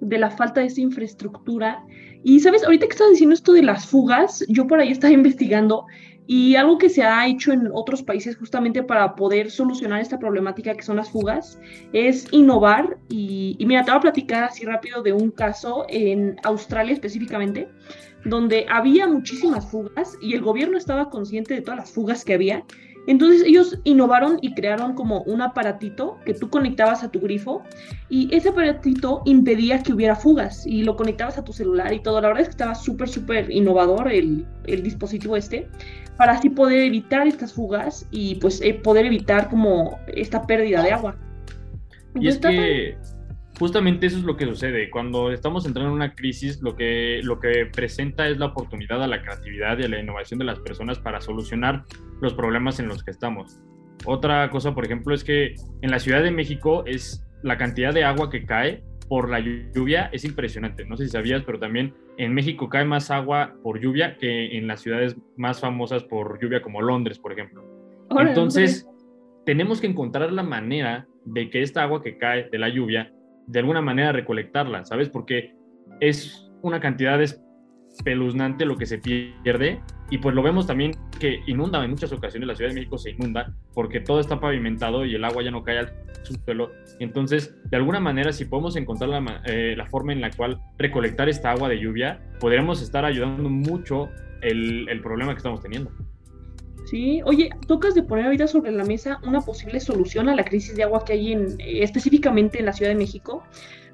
de 0.00 0.19
la 0.19 0.31
falta 0.31 0.60
de 0.60 0.66
esa 0.66 0.81
infraestructura. 0.81 1.84
Y, 2.22 2.40
¿sabes? 2.40 2.64
Ahorita 2.64 2.87
que 2.87 2.92
estás 2.92 3.10
diciendo 3.10 3.34
esto 3.34 3.52
de 3.52 3.62
las 3.62 3.87
fugas, 3.87 4.44
yo 4.48 4.66
por 4.66 4.81
ahí 4.81 4.90
estaba 4.90 5.12
investigando 5.12 5.87
y 6.26 6.55
algo 6.55 6.78
que 6.78 6.88
se 6.88 7.02
ha 7.02 7.26
hecho 7.26 7.52
en 7.52 7.70
otros 7.72 8.02
países 8.02 8.37
justamente 8.37 8.82
para 8.82 9.17
poder 9.17 9.50
solucionar 9.50 10.00
esta 10.00 10.19
problemática 10.19 10.75
que 10.75 10.82
son 10.82 10.96
las 10.96 11.11
fugas 11.11 11.58
es 11.93 12.26
innovar. 12.31 12.99
Y, 13.09 13.56
mira, 13.61 13.85
te 13.85 13.90
voy 13.90 13.99
a 13.99 14.02
platicar 14.02 14.45
así 14.45 14.64
rápido 14.64 15.02
de 15.02 15.12
un 15.12 15.30
caso 15.30 15.87
en 15.88 16.37
Australia 16.45 16.92
específicamente, 16.92 17.68
donde 18.25 18.66
había 18.68 19.09
muchísimas 19.09 19.68
fugas 19.71 20.16
y 20.21 20.35
el 20.35 20.42
gobierno 20.42 20.78
estaba 20.78 21.11
consciente 21.11 21.54
de 21.54 21.62
todas 21.62 21.80
las 21.80 21.90
fugas 21.90 22.25
que 22.25 22.35
había. 22.35 22.64
Entonces 23.07 23.42
ellos 23.45 23.78
innovaron 23.85 24.38
y 24.42 24.54
crearon 24.54 24.95
como 24.95 25.23
un 25.23 25.42
aparatito 25.42 26.19
que 26.25 26.35
tú 26.35 26.50
conectabas 26.50 27.02
a 27.02 27.11
tu 27.11 27.21
grifo 27.21 27.62
y 28.09 28.35
ese 28.35 28.50
aparatito 28.50 29.23
impedía 29.25 29.83
que 29.83 29.92
hubiera 29.92 30.14
fugas 30.14 30.66
y 30.66 30.83
lo 30.83 30.97
conectabas 30.97 31.38
a 31.38 31.45
tu 31.45 31.52
celular 31.52 31.92
y 31.92 32.00
todo. 32.00 32.21
La 32.21 32.28
verdad 32.28 32.42
es 32.42 32.49
que 32.49 32.52
estaba 32.52 32.75
súper, 32.75 33.09
súper 33.09 33.50
innovador 33.50 34.12
el, 34.12 34.47
el 34.66 34.83
dispositivo 34.83 35.37
este 35.37 35.69
para 36.21 36.33
así 36.33 36.50
poder 36.50 36.80
evitar 36.80 37.26
estas 37.26 37.54
fugas 37.54 38.07
y 38.11 38.35
pues 38.37 38.61
eh, 38.61 38.75
poder 38.75 39.07
evitar 39.07 39.49
como 39.49 39.99
esta 40.09 40.47
pérdida 40.47 40.83
de 40.83 40.92
agua. 40.92 41.16
y 42.14 42.28
es 42.28 42.37
que 42.37 42.99
justamente 43.61 44.07
eso 44.07 44.17
es 44.17 44.25
lo 44.25 44.38
que 44.38 44.47
sucede. 44.47 44.88
Cuando 44.88 45.31
estamos 45.31 45.67
entrando 45.67 45.90
en 45.90 45.97
una 45.97 46.14
crisis, 46.14 46.62
lo 46.62 46.75
que, 46.75 47.21
lo 47.23 47.38
que 47.38 47.67
presenta 47.67 48.26
es 48.26 48.38
la 48.38 48.47
oportunidad 48.47 49.02
a 49.02 49.07
la 49.07 49.21
creatividad 49.21 49.79
y 49.79 49.85
a 49.85 49.88
la 49.88 50.00
innovación 50.00 50.38
de 50.38 50.47
las 50.47 50.59
personas 50.61 50.99
para 50.99 51.21
solucionar 51.21 51.85
los 52.23 52.33
problemas 52.33 52.81
en 52.81 52.88
los 52.88 53.05
que 53.05 53.11
estamos. 53.11 53.61
Otra 54.07 54.49
cosa, 54.49 54.75
por 54.75 54.87
ejemplo, 54.87 55.14
es 55.14 55.23
que 55.23 55.55
en 55.83 55.90
la 55.90 55.99
Ciudad 55.99 56.23
de 56.23 56.31
México 56.31 56.85
es 56.87 57.23
la 57.43 57.59
cantidad 57.59 57.93
de 57.93 58.02
agua 58.02 58.31
que 58.31 58.47
cae 58.47 58.83
por 59.11 59.29
la 59.29 59.40
lluvia 59.40 60.09
es 60.12 60.25
impresionante. 60.25 60.87
No 60.87 60.97
sé 60.97 61.05
si 61.05 61.11
sabías, 61.11 61.43
pero 61.45 61.59
también 61.59 61.93
en 62.17 62.33
México 62.33 62.71
cae 62.71 62.87
más 62.87 63.11
agua 63.11 63.57
por 63.62 63.79
lluvia 63.79 64.17
que 64.17 64.57
en 64.57 64.69
las 64.69 64.81
ciudades 64.81 65.17
más 65.37 65.61
famosas 65.61 66.05
por 66.05 66.40
lluvia 66.40 66.62
como 66.62 66.81
Londres, 66.81 67.19
por 67.19 67.33
ejemplo. 67.33 67.62
Entonces, 68.19 68.88
tenemos 69.45 69.83
que 69.83 69.88
encontrar 69.88 70.33
la 70.33 70.45
manera 70.45 71.09
de 71.26 71.50
que 71.50 71.61
esta 71.61 71.83
agua 71.83 72.02
que 72.02 72.17
cae 72.17 72.49
de 72.50 72.59
la 72.59 72.71
lluvia, 72.71 73.12
de 73.50 73.59
alguna 73.59 73.83
manera 73.83 74.12
recolectarla, 74.12 74.85
¿sabes? 74.85 75.09
Porque 75.09 75.54
es 75.99 76.50
una 76.62 76.80
cantidad 76.80 77.21
espeluznante 77.21 78.64
lo 78.64 78.76
que 78.76 78.87
se 78.87 78.99
pierde 78.99 79.80
y 80.11 80.19
pues 80.19 80.35
lo 80.35 80.42
vemos 80.42 80.66
también 80.66 80.92
que 81.19 81.40
inunda 81.47 81.83
en 81.85 81.90
muchas 81.90 82.12
ocasiones, 82.12 82.47
la 82.47 82.54
Ciudad 82.54 82.71
de 82.71 82.76
México 82.76 82.99
se 82.99 83.11
inunda 83.11 83.54
porque 83.75 84.00
todo 84.00 84.21
está 84.21 84.38
pavimentado 84.38 85.04
y 85.04 85.14
el 85.14 85.25
agua 85.25 85.42
ya 85.42 85.50
no 85.50 85.62
cae 85.62 85.78
al 85.78 85.92
subsuelo. 86.23 86.71
Entonces, 87.00 87.57
de 87.71 87.76
alguna 87.76 88.00
manera, 88.00 88.33
si 88.33 88.45
podemos 88.45 88.76
encontrar 88.76 89.11
la, 89.11 89.42
eh, 89.47 89.75
la, 89.76 89.87
forma 89.87 90.12
en 90.12 90.21
la 90.21 90.30
cual 90.30 90.61
recolectar 90.78 91.28
esta 91.28 91.50
agua 91.50 91.69
de 91.69 91.80
lluvia, 91.80 92.21
podremos 92.40 92.83
estar 92.83 93.04
ayudando 93.04 93.49
mucho 93.49 94.09
el, 94.42 94.88
el 94.88 95.00
problema 95.00 95.33
que 95.33 95.38
estamos 95.38 95.61
teniendo. 95.61 95.90
Sí, 96.84 97.20
oye, 97.25 97.50
tocas 97.66 97.94
de 97.94 98.02
poner 98.02 98.26
ahorita 98.26 98.46
sobre 98.46 98.72
la 98.72 98.84
mesa 98.84 99.20
una 99.26 99.40
posible 99.40 99.80
solución 99.80 100.28
a 100.28 100.34
la 100.34 100.44
crisis 100.44 100.76
de 100.76 100.82
agua 100.82 101.04
que 101.04 101.12
hay 101.12 101.32
en, 101.32 101.60
eh, 101.60 101.82
específicamente 101.82 102.58
en 102.58 102.66
la 102.66 102.72
Ciudad 102.72 102.90
de 102.90 102.99
México. 102.99 103.42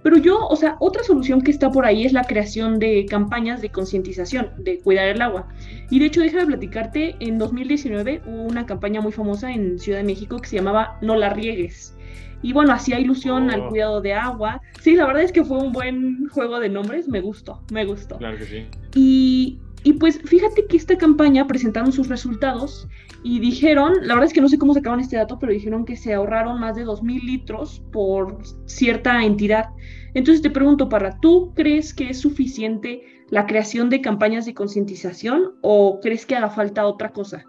Pero 0.03 0.19
yo, 0.19 0.47
o 0.47 0.55
sea, 0.55 0.77
otra 0.79 1.03
solución 1.03 1.43
que 1.43 1.51
está 1.51 1.71
por 1.71 1.85
ahí 1.85 2.07
es 2.07 2.13
la 2.13 2.23
creación 2.23 2.79
de 2.79 3.07
campañas 3.07 3.61
de 3.61 3.71
concientización, 3.71 4.53
de 4.59 4.79
cuidar 4.79 5.09
el 5.09 5.21
agua. 5.21 5.49
Y 5.91 5.99
de 5.99 6.07
hecho, 6.07 6.21
déjame 6.21 6.47
platicarte, 6.47 7.17
en 7.19 7.39
2019 7.39 8.23
hubo 8.25 8.45
una 8.45 8.67
campaña 8.67 9.01
muy 9.01 9.11
famosa 9.11 9.53
en 9.53 9.81
Ciudad 9.81 9.99
de 9.99 10.05
México 10.05 10.39
que 10.39 10.49
se 10.49 10.57
llamaba 10.57 10.97
No 11.03 11.17
la 11.17 11.31
riegues. 11.31 11.97
Y 12.43 12.53
bueno, 12.53 12.73
hacía 12.73 13.01
ilusión 13.01 13.51
al 13.51 13.63
oh. 13.63 13.69
cuidado 13.71 14.01
de 14.01 14.15
agua. 14.15 14.61
Sí, 14.81 14.95
la 14.95 15.07
verdad 15.07 15.23
es 15.23 15.33
que 15.33 15.45
fue 15.45 15.59
un 15.59 15.73
buen 15.73 16.29
juego 16.29 16.61
de 16.61 16.69
nombres, 16.69 17.09
me 17.09 17.21
gustó, 17.21 17.61
me 17.73 17.85
gustó. 17.85 18.19
Claro 18.19 18.39
que 18.39 18.45
sí. 18.45 18.67
Y, 18.95 19.59
y 19.87 19.93
pues 19.93 20.21
fíjate 20.21 20.67
que 20.67 20.77
esta 20.77 20.99
campaña 20.99 21.47
presentaron 21.47 21.93
sus 21.93 22.09
resultados 22.09 22.89
y 23.23 23.39
dijeron, 23.39 23.93
la 24.03 24.15
verdad 24.15 24.25
es 24.25 24.33
que 24.33 24.41
no 24.41 24.49
sé 24.49 24.59
cómo 24.59 24.75
sacaban 24.75 24.99
este 24.99 25.15
dato, 25.15 25.39
pero 25.39 25.53
dijeron 25.53 25.85
que 25.85 25.95
se 25.95 26.13
ahorraron 26.13 26.59
más 26.59 26.75
de 26.75 26.85
2.000 26.85 27.23
litros 27.23 27.85
por 27.93 28.37
cierta 28.65 29.25
entidad. 29.25 29.67
Entonces 30.13 30.43
te 30.43 30.51
pregunto, 30.51 30.89
para 30.89 31.21
¿tú 31.21 31.53
crees 31.55 31.95
que 31.95 32.11
es 32.11 32.19
suficiente 32.21 33.05
la 33.31 33.47
creación 33.47 33.89
de 33.89 34.01
campañas 34.01 34.45
de 34.45 34.55
concientización 34.55 35.53
o 35.63 36.01
crees 36.03 36.27
que 36.27 36.35
haga 36.35 36.51
falta 36.51 36.85
otra 36.85 37.13
cosa? 37.13 37.45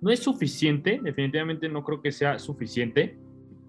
No 0.00 0.10
es 0.10 0.18
suficiente, 0.18 0.98
definitivamente 1.00 1.68
no 1.68 1.84
creo 1.84 2.02
que 2.02 2.10
sea 2.10 2.40
suficiente, 2.40 3.16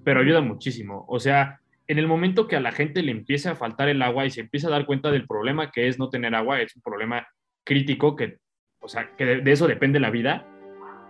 pero 0.03 0.21
ayuda 0.21 0.41
muchísimo. 0.41 1.05
O 1.07 1.19
sea, 1.19 1.59
en 1.87 1.99
el 1.99 2.07
momento 2.07 2.47
que 2.47 2.55
a 2.55 2.59
la 2.59 2.71
gente 2.71 3.03
le 3.03 3.11
empiece 3.11 3.49
a 3.49 3.55
faltar 3.55 3.87
el 3.87 4.01
agua 4.01 4.25
y 4.25 4.31
se 4.31 4.41
empieza 4.41 4.67
a 4.67 4.71
dar 4.71 4.87
cuenta 4.87 5.11
del 5.11 5.27
problema 5.27 5.69
que 5.69 5.87
es 5.87 5.99
no 5.99 6.09
tener 6.09 6.33
agua, 6.33 6.59
es 6.59 6.75
un 6.75 6.81
problema 6.81 7.27
crítico 7.63 8.15
que, 8.15 8.37
o 8.79 8.87
sea, 8.87 9.15
que 9.17 9.25
de, 9.25 9.51
eso 9.51 9.67
depende 9.67 9.99
la 9.99 10.09
vida, 10.09 10.47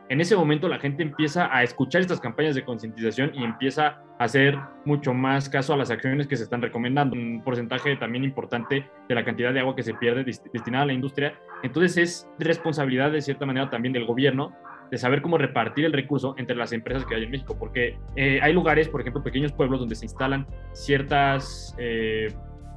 en 0.09 0.19
ese 0.19 0.35
momento 0.35 0.67
la 0.67 0.79
gente 0.79 1.03
empieza 1.03 1.55
a 1.55 1.63
escuchar 1.63 2.01
estas 2.01 2.19
campañas 2.19 2.53
de 2.53 2.65
concientización 2.65 3.31
y 3.33 3.45
empieza 3.45 4.01
a 4.19 4.25
hacer 4.25 4.57
mucho 4.83 5.13
más 5.13 5.47
caso 5.47 5.73
a 5.73 5.77
las 5.77 5.89
acciones 5.89 6.27
que 6.27 6.35
se 6.35 6.43
están 6.43 6.61
recomendando. 6.61 7.15
Un 7.15 7.41
porcentaje 7.45 7.95
también 7.95 8.25
importante 8.25 8.85
de 9.07 9.15
la 9.15 9.23
cantidad 9.23 9.53
de 9.53 9.61
agua 9.61 9.73
que 9.73 9.83
se 9.83 9.93
pierde 9.93 10.25
destinada 10.25 10.83
a 10.83 10.87
la 10.87 10.93
industria. 10.93 11.39
Entonces 11.63 11.97
es 11.97 12.29
responsabilidad 12.39 13.11
de 13.11 13.21
cierta 13.21 13.45
manera 13.45 13.69
también 13.69 13.93
del 13.93 14.05
gobierno 14.05 14.53
de 14.91 14.97
saber 14.97 15.21
cómo 15.21 15.37
repartir 15.37 15.85
el 15.85 15.93
recurso 15.93 16.35
entre 16.37 16.57
las 16.57 16.73
empresas 16.73 17.05
que 17.05 17.15
hay 17.15 17.23
en 17.23 17.31
México, 17.31 17.55
porque 17.57 17.97
eh, 18.17 18.39
hay 18.43 18.51
lugares, 18.51 18.89
por 18.89 18.99
ejemplo, 18.99 19.23
pequeños 19.23 19.53
pueblos 19.53 19.79
donde 19.79 19.95
se 19.95 20.03
instalan 20.03 20.45
ciertas 20.73 21.73
eh, 21.79 22.27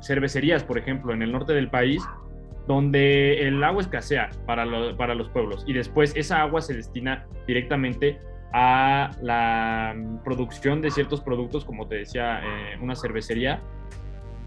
cervecerías, 0.00 0.62
por 0.62 0.78
ejemplo, 0.78 1.12
en 1.12 1.22
el 1.22 1.32
norte 1.32 1.52
del 1.52 1.68
país, 1.68 2.00
donde 2.66 3.46
el 3.46 3.62
agua 3.62 3.82
escasea 3.82 4.30
para, 4.46 4.66
para 4.96 5.14
los 5.14 5.28
pueblos 5.28 5.64
y 5.66 5.72
después 5.72 6.14
esa 6.16 6.40
agua 6.40 6.60
se 6.60 6.74
destina 6.74 7.26
directamente 7.46 8.18
a 8.52 9.10
la 9.20 9.94
producción 10.24 10.80
de 10.80 10.90
ciertos 10.90 11.20
productos, 11.20 11.64
como 11.64 11.88
te 11.88 11.96
decía, 11.96 12.40
eh, 12.40 12.78
una 12.80 12.94
cervecería. 12.94 13.60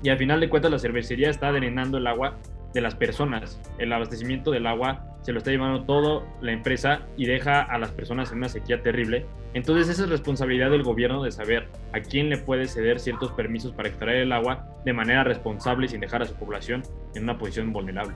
Y 0.02 0.10
al 0.10 0.18
final 0.18 0.40
de 0.40 0.48
cuentas 0.48 0.72
la 0.72 0.80
cervecería 0.80 1.30
está 1.30 1.52
drenando 1.52 1.98
el 1.98 2.08
agua 2.08 2.38
de 2.78 2.82
las 2.82 2.94
personas. 2.94 3.60
El 3.80 3.92
abastecimiento 3.92 4.52
del 4.52 4.68
agua 4.68 5.18
se 5.22 5.32
lo 5.32 5.40
está 5.40 5.50
llevando 5.50 5.84
todo 5.86 6.24
la 6.42 6.52
empresa 6.52 7.02
y 7.18 7.26
deja 7.26 7.64
a 7.64 7.80
las 7.80 7.90
personas 7.90 8.32
en 8.32 8.38
una 8.38 8.50
sequía 8.50 8.84
terrible. 8.84 9.26
Entonces 9.56 9.90
esa 9.90 10.04
es 10.04 10.10
responsabilidad 10.10 10.70
del 10.70 10.84
gobierno 10.84 11.24
de 11.24 11.32
saber 11.32 11.70
a 11.92 12.02
quién 12.02 12.30
le 12.30 12.38
puede 12.38 12.68
ceder 12.68 13.00
ciertos 13.00 13.32
permisos 13.32 13.72
para 13.74 13.90
extraer 13.90 14.18
el 14.18 14.32
agua 14.32 14.68
de 14.86 14.94
manera 14.94 15.24
responsable 15.24 15.88
sin 15.88 16.02
dejar 16.02 16.22
a 16.22 16.28
su 16.28 16.36
población 16.36 16.84
en 17.16 17.24
una 17.24 17.40
posición 17.40 17.74
vulnerable. 17.74 18.14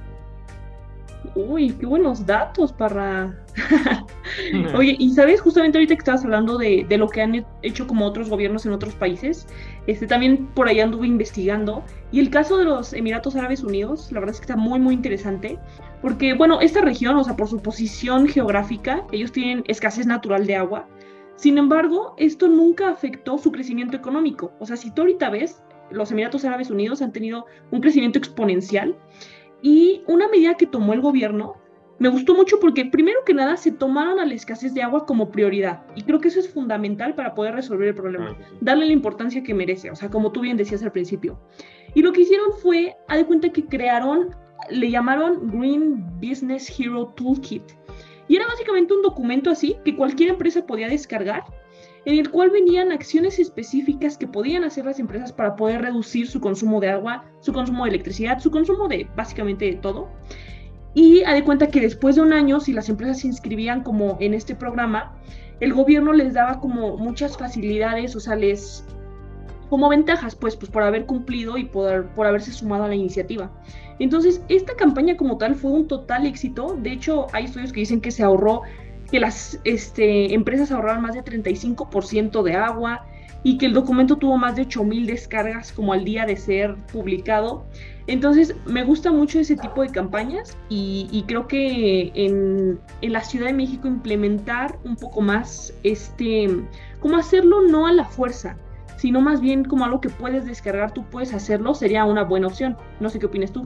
Uy, 1.36 1.72
qué 1.72 1.86
buenos 1.86 2.26
datos 2.26 2.74
para... 2.74 3.38
Oye, 4.76 4.96
y 4.98 5.12
sabes, 5.12 5.42
justamente 5.42 5.78
ahorita 5.78 5.96
que 5.96 6.00
estabas 6.00 6.24
hablando 6.24 6.58
de, 6.58 6.86
de, 6.88 6.98
lo 6.98 7.08
que 7.08 7.22
han 7.22 7.46
hecho 7.62 7.86
como 7.86 8.06
otros 8.06 8.30
gobiernos 8.30 8.66
en 8.66 8.72
otros 8.72 8.96
países, 8.96 9.48
este, 9.88 10.08
también 10.08 10.48
por 10.48 10.68
ahí 10.68 10.80
anduve 10.80 11.08
investigando, 11.08 11.84
y 12.12 12.20
el 12.20 12.30
caso 12.30 12.58
de 12.58 12.66
los 12.66 12.94
Emiratos 12.94 13.36
Árabes 13.36 13.64
Unidos, 13.64 14.12
la 14.12 14.20
verdad 14.20 14.34
es 14.34 14.40
que 14.40 14.46
está 14.46 14.56
muy, 14.56 14.80
muy 14.80 14.94
interesante, 14.94 15.60
porque, 16.02 16.34
bueno, 16.34 16.60
esta 16.60 16.82
región, 16.82 17.16
o 17.18 17.24
sea, 17.24 17.36
por 17.36 17.48
su 17.48 17.62
posición 17.62 18.28
geográfica, 18.28 19.06
ellos 19.12 19.32
tienen 19.32 19.64
escasez 19.68 20.08
natural 20.08 20.48
de 20.48 20.56
agua, 20.56 20.88
sin 21.36 21.58
embargo, 21.58 22.16
esto 22.18 22.48
nunca 22.48 22.90
afectó 22.90 23.38
su 23.38 23.52
crecimiento 23.52 23.96
económico, 23.98 24.54
o 24.60 24.66
sea, 24.66 24.78
si 24.78 24.92
tú 24.92 25.02
ahorita 25.02 25.30
ves, 25.30 25.62
los 25.92 26.12
Emiratos 26.12 26.46
Árabes 26.46 26.70
Unidos 26.70 27.02
han 27.02 27.12
tenido 27.12 27.46
un 27.72 27.82
crecimiento 27.82 28.18
exponencial, 28.18 28.96
y 29.62 30.04
una 30.08 30.28
medida 30.28 30.56
que 30.56 30.68
tomó 30.68 30.94
el 30.94 31.02
gobierno 31.02 31.56
me 32.02 32.10
gustó 32.10 32.34
mucho 32.34 32.60
porque 32.60 32.86
primero 32.86 33.20
que 33.24 33.34
nada 33.36 33.58
se 33.58 33.72
tomaron 33.72 34.20
a 34.20 34.26
la 34.26 34.34
escasez 34.34 34.74
de 34.74 34.82
agua 34.82 35.06
como 35.06 35.30
prioridad 35.30 35.84
y 35.96 36.02
creo 36.02 36.20
que 36.20 36.30
eso 36.30 36.40
es 36.40 36.52
fundamental 36.52 37.14
para 37.14 37.36
poder 37.36 37.54
resolver 37.54 37.90
el 37.90 37.94
problema, 37.94 38.36
darle 38.60 38.88
la 38.88 38.94
importancia 38.94 39.44
que 39.44 39.54
merece, 39.54 39.92
o 39.92 39.96
sea, 39.96 40.10
como 40.10 40.32
tú 40.32 40.42
bien 40.42 40.58
decías 40.58 40.82
al 40.82 40.92
principio. 40.92 41.40
Y 41.94 42.02
lo 42.02 42.12
que 42.12 42.22
hicieron 42.22 42.54
fue, 42.54 42.96
a 43.08 43.18
de 43.18 43.26
cuenta 43.26 43.50
que 43.50 43.66
crearon, 43.66 44.36
le 44.72 44.90
llamaron 44.90 45.48
Green 45.52 46.04
Business 46.20 46.74
Hero 46.80 47.14
Toolkit. 47.16 47.64
Y 48.28 48.38
era 48.38 48.48
básicamente 48.48 48.96
un 48.96 49.04
documento 49.04 49.52
así 49.52 49.76
que 49.86 49.96
cualquier 49.96 50.30
empresa 50.30 50.66
podía 50.66 50.88
descargar 50.88 51.44
en 52.06 52.18
el 52.18 52.30
cual 52.30 52.50
venían 52.50 52.92
acciones 52.92 53.40
específicas 53.40 54.18
que 54.18 54.28
podían 54.28 54.64
hacer 54.64 54.86
las 54.86 55.00
empresas 55.00 55.32
para 55.32 55.56
poder 55.56 55.82
reducir 55.82 56.28
su 56.28 56.40
consumo 56.40 56.80
de 56.80 56.90
agua, 56.90 57.26
su 57.40 57.54
consumo 57.54 57.84
de 57.86 57.92
electricidad, 57.92 58.40
su 58.40 58.52
consumo 58.52 58.88
de 58.88 59.08
básicamente 59.16 59.66
de 59.66 59.76
todo. 59.76 60.10
Y 60.94 61.24
a 61.24 61.34
de 61.34 61.44
cuenta 61.44 61.68
que 61.68 61.80
después 61.80 62.16
de 62.16 62.22
un 62.22 62.34
año, 62.34 62.60
si 62.60 62.74
las 62.74 62.90
empresas 62.90 63.20
se 63.20 63.28
inscribían 63.28 63.84
como 63.84 64.18
en 64.20 64.34
este 64.34 64.56
programa, 64.56 65.16
el 65.60 65.74
gobierno 65.74 66.12
les 66.12 66.34
daba 66.34 66.60
como 66.60 66.98
muchas 66.98 67.38
facilidades, 67.38 68.16
o 68.16 68.20
sea, 68.20 68.36
les 68.36 68.84
como 69.70 69.88
ventajas, 69.88 70.36
pues, 70.36 70.58
pues 70.58 70.70
por 70.70 70.84
haber 70.84 71.06
cumplido 71.06 71.58
y 71.58 71.64
por, 71.64 72.10
por 72.10 72.28
haberse 72.28 72.52
sumado 72.52 72.84
a 72.84 72.88
la 72.90 72.96
iniciativa. 72.96 73.50
Entonces, 74.00 74.44
esta 74.50 74.76
campaña 74.76 75.16
como 75.16 75.38
tal 75.38 75.56
fue 75.56 75.72
un 75.72 75.88
total 75.88 76.26
éxito. 76.26 76.78
De 76.82 76.92
hecho, 76.92 77.28
hay 77.32 77.46
estudios 77.46 77.72
que 77.72 77.80
dicen 77.80 78.02
que 78.02 78.12
se 78.12 78.22
ahorró 78.22 78.64
que 79.12 79.20
las 79.20 79.60
este, 79.66 80.34
empresas 80.34 80.72
ahorraron 80.72 81.04
más 81.04 81.14
de 81.14 81.24
35% 81.24 82.42
de 82.44 82.56
agua 82.56 83.06
y 83.44 83.58
que 83.58 83.66
el 83.66 83.74
documento 83.74 84.18
tuvo 84.18 84.38
más 84.38 84.56
de 84.56 84.68
8.000 84.68 85.06
descargas 85.06 85.72
como 85.74 85.94
al 85.94 86.06
día 86.06 86.26
de 86.26 86.38
ser 86.38 86.76
publicado. 86.92 87.66
Entonces, 88.08 88.56
me 88.66 88.84
gusta 88.84 89.12
mucho 89.12 89.40
ese 89.40 89.56
tipo 89.56 89.82
de 89.82 89.90
campañas 89.90 90.58
y, 90.70 91.24
creo 91.28 91.48
que 91.48 92.12
en, 92.14 92.80
en, 93.02 93.14
la 93.14 93.22
Ciudad 93.22 93.48
de 93.48 93.54
México 93.54 93.88
implementar 93.88 94.78
un 94.84 94.96
poco 94.96 95.22
más 95.22 95.74
este, 95.84 96.50
como 97.00 97.18
hacerlo 97.18 97.62
no 97.62 97.88
a 97.88 97.94
la 97.94 98.06
fuerza, 98.06 98.58
sino 98.98 99.22
más 99.22 99.42
bien 99.42 99.64
como 99.64 99.86
algo 99.86 100.02
que 100.02 100.10
puedes 100.10 100.46
descargar, 100.46 100.94
tú 100.94 101.04
puedes 101.06 101.34
hacerlo, 101.34 101.74
sería 101.74 102.06
una 102.06 102.24
buena 102.24 102.48
opción. 102.48 102.78
No 103.00 103.10
sé 103.10 103.20
qué 103.20 103.26
opinas 103.26 103.52
tú. 103.52 103.66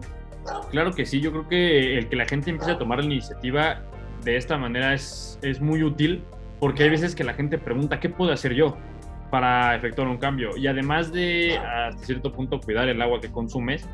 Claro 0.72 0.94
que 0.94 1.06
sí, 1.06 1.20
yo 1.20 1.32
creo 1.32 1.48
que 1.48 1.98
el 1.98 2.08
que 2.08 2.16
la 2.16 2.26
gente 2.26 2.52
empiece 2.52 2.72
a 2.72 2.78
tomar 2.78 3.00
la 3.00 3.06
iniciativa 3.06 3.82
de 4.26 4.36
esta 4.36 4.58
manera 4.58 4.94
es, 4.94 5.40
es 5.42 5.62
muy 5.62 5.84
útil 5.84 6.24
porque 6.60 6.84
hay 6.84 6.90
veces 6.90 7.16
que 7.16 7.24
la 7.24 7.34
gente 7.34 7.58
pregunta, 7.58 8.00
¿qué 8.00 8.10
puedo 8.10 8.32
hacer 8.32 8.54
yo 8.54 8.76
para 9.30 9.76
efectuar 9.76 10.08
un 10.08 10.18
cambio? 10.18 10.58
Y 10.58 10.68
además 10.68 11.14
de, 11.14 11.58
hasta 11.58 12.04
cierto 12.04 12.34
punto, 12.34 12.60
cuidar 12.60 12.90
el 12.90 13.02
agua 13.02 13.22
que 13.22 13.32
consumes, 13.32 13.88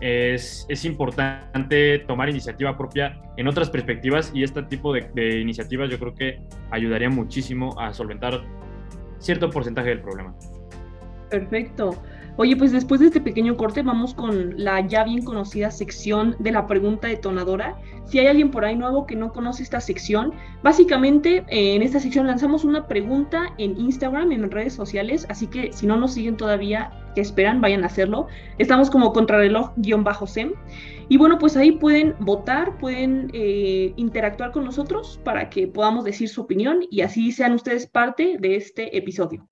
es, 0.00 0.64
es 0.68 0.84
importante 0.84 1.98
tomar 2.00 2.28
iniciativa 2.28 2.76
propia 2.76 3.20
en 3.36 3.48
otras 3.48 3.68
perspectivas 3.68 4.30
y 4.32 4.44
este 4.44 4.62
tipo 4.62 4.92
de, 4.92 5.10
de 5.14 5.40
iniciativas 5.40 5.90
yo 5.90 5.98
creo 5.98 6.14
que 6.14 6.40
ayudaría 6.70 7.10
muchísimo 7.10 7.78
a 7.78 7.92
solventar 7.92 8.42
cierto 9.18 9.50
porcentaje 9.50 9.88
del 9.88 10.00
problema. 10.00 10.34
Perfecto. 11.30 12.00
Oye, 12.36 12.56
pues 12.56 12.72
después 12.72 13.00
de 13.00 13.06
este 13.06 13.20
pequeño 13.20 13.56
corte 13.56 13.82
vamos 13.82 14.12
con 14.12 14.54
la 14.56 14.84
ya 14.86 15.04
bien 15.04 15.24
conocida 15.24 15.70
sección 15.70 16.34
de 16.40 16.50
la 16.50 16.66
pregunta 16.66 17.06
detonadora. 17.06 17.76
Si 18.06 18.18
hay 18.18 18.26
alguien 18.26 18.50
por 18.50 18.64
ahí 18.64 18.74
nuevo 18.74 19.06
que 19.06 19.14
no 19.14 19.32
conoce 19.32 19.62
esta 19.62 19.80
sección, 19.80 20.32
básicamente 20.62 21.44
eh, 21.48 21.76
en 21.76 21.82
esta 21.82 22.00
sección 22.00 22.26
lanzamos 22.26 22.64
una 22.64 22.88
pregunta 22.88 23.54
en 23.58 23.78
Instagram, 23.78 24.32
en 24.32 24.50
redes 24.50 24.72
sociales, 24.72 25.26
así 25.28 25.46
que 25.46 25.72
si 25.72 25.86
no 25.86 25.96
nos 25.96 26.14
siguen 26.14 26.36
todavía, 26.36 26.90
que 27.14 27.20
esperan, 27.20 27.60
vayan 27.60 27.84
a 27.84 27.86
hacerlo. 27.86 28.26
Estamos 28.58 28.90
como 28.90 29.12
contrarreloj-sem. 29.12 30.52
Y 31.08 31.18
bueno, 31.18 31.38
pues 31.38 31.56
ahí 31.56 31.72
pueden 31.72 32.16
votar, 32.18 32.78
pueden 32.78 33.30
eh, 33.32 33.92
interactuar 33.96 34.50
con 34.50 34.64
nosotros 34.64 35.20
para 35.22 35.50
que 35.50 35.68
podamos 35.68 36.04
decir 36.04 36.28
su 36.28 36.40
opinión 36.40 36.80
y 36.90 37.02
así 37.02 37.30
sean 37.30 37.52
ustedes 37.52 37.86
parte 37.86 38.38
de 38.40 38.56
este 38.56 38.96
episodio. 38.96 39.46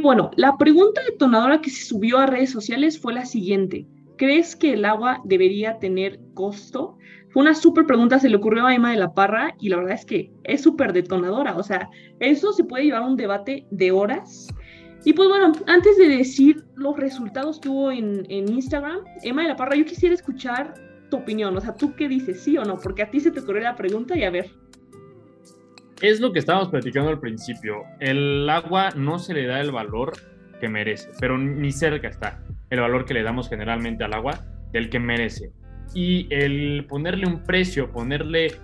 Bueno, 0.00 0.30
la 0.36 0.56
pregunta 0.56 1.00
detonadora 1.10 1.60
que 1.60 1.70
se 1.70 1.84
subió 1.84 2.18
a 2.18 2.26
redes 2.26 2.50
sociales 2.50 2.98
fue 3.00 3.12
la 3.12 3.24
siguiente. 3.24 3.86
¿Crees 4.16 4.56
que 4.56 4.74
el 4.74 4.84
agua 4.84 5.20
debería 5.24 5.78
tener 5.78 6.20
costo? 6.34 6.96
Fue 7.30 7.42
una 7.42 7.54
súper 7.54 7.86
pregunta, 7.86 8.18
se 8.18 8.28
le 8.28 8.36
ocurrió 8.36 8.66
a 8.66 8.74
Emma 8.74 8.90
de 8.90 8.98
la 8.98 9.14
Parra 9.14 9.54
y 9.60 9.68
la 9.68 9.76
verdad 9.76 9.94
es 9.94 10.04
que 10.04 10.32
es 10.44 10.62
súper 10.62 10.92
detonadora. 10.92 11.56
O 11.56 11.62
sea, 11.62 11.88
eso 12.18 12.52
se 12.52 12.64
puede 12.64 12.84
llevar 12.84 13.02
a 13.02 13.06
un 13.06 13.16
debate 13.16 13.66
de 13.70 13.92
horas. 13.92 14.48
Y 15.04 15.12
pues 15.12 15.28
bueno, 15.28 15.52
antes 15.66 15.96
de 15.96 16.08
decir 16.08 16.64
los 16.74 16.96
resultados 16.96 17.58
que 17.60 17.68
hubo 17.68 17.90
en, 17.90 18.26
en 18.28 18.52
Instagram, 18.52 18.98
Emma 19.22 19.42
de 19.42 19.48
la 19.48 19.56
Parra, 19.56 19.76
yo 19.76 19.84
quisiera 19.84 20.14
escuchar 20.14 20.74
tu 21.08 21.18
opinión. 21.18 21.56
O 21.56 21.60
sea, 21.60 21.74
¿tú 21.74 21.94
qué 21.94 22.08
dices? 22.08 22.40
¿Sí 22.40 22.58
o 22.58 22.64
no? 22.64 22.76
Porque 22.76 23.02
a 23.02 23.10
ti 23.10 23.20
se 23.20 23.30
te 23.30 23.40
ocurrió 23.40 23.62
la 23.62 23.76
pregunta 23.76 24.16
y 24.18 24.24
a 24.24 24.30
ver. 24.30 24.50
Es 26.00 26.18
lo 26.18 26.32
que 26.32 26.38
estábamos 26.38 26.68
platicando 26.68 27.10
al 27.10 27.20
principio. 27.20 27.82
El 27.98 28.48
agua 28.48 28.88
no 28.96 29.18
se 29.18 29.34
le 29.34 29.46
da 29.46 29.60
el 29.60 29.70
valor 29.70 30.12
que 30.58 30.68
merece, 30.68 31.10
pero 31.20 31.36
ni 31.36 31.72
cerca 31.72 32.08
está 32.08 32.42
el 32.70 32.80
valor 32.80 33.04
que 33.04 33.12
le 33.12 33.22
damos 33.22 33.50
generalmente 33.50 34.02
al 34.04 34.14
agua 34.14 34.40
del 34.72 34.88
que 34.88 34.98
merece. 34.98 35.52
Y 35.92 36.26
el 36.30 36.86
ponerle 36.88 37.26
un 37.26 37.42
precio, 37.42 37.90
ponerle, 37.92 38.54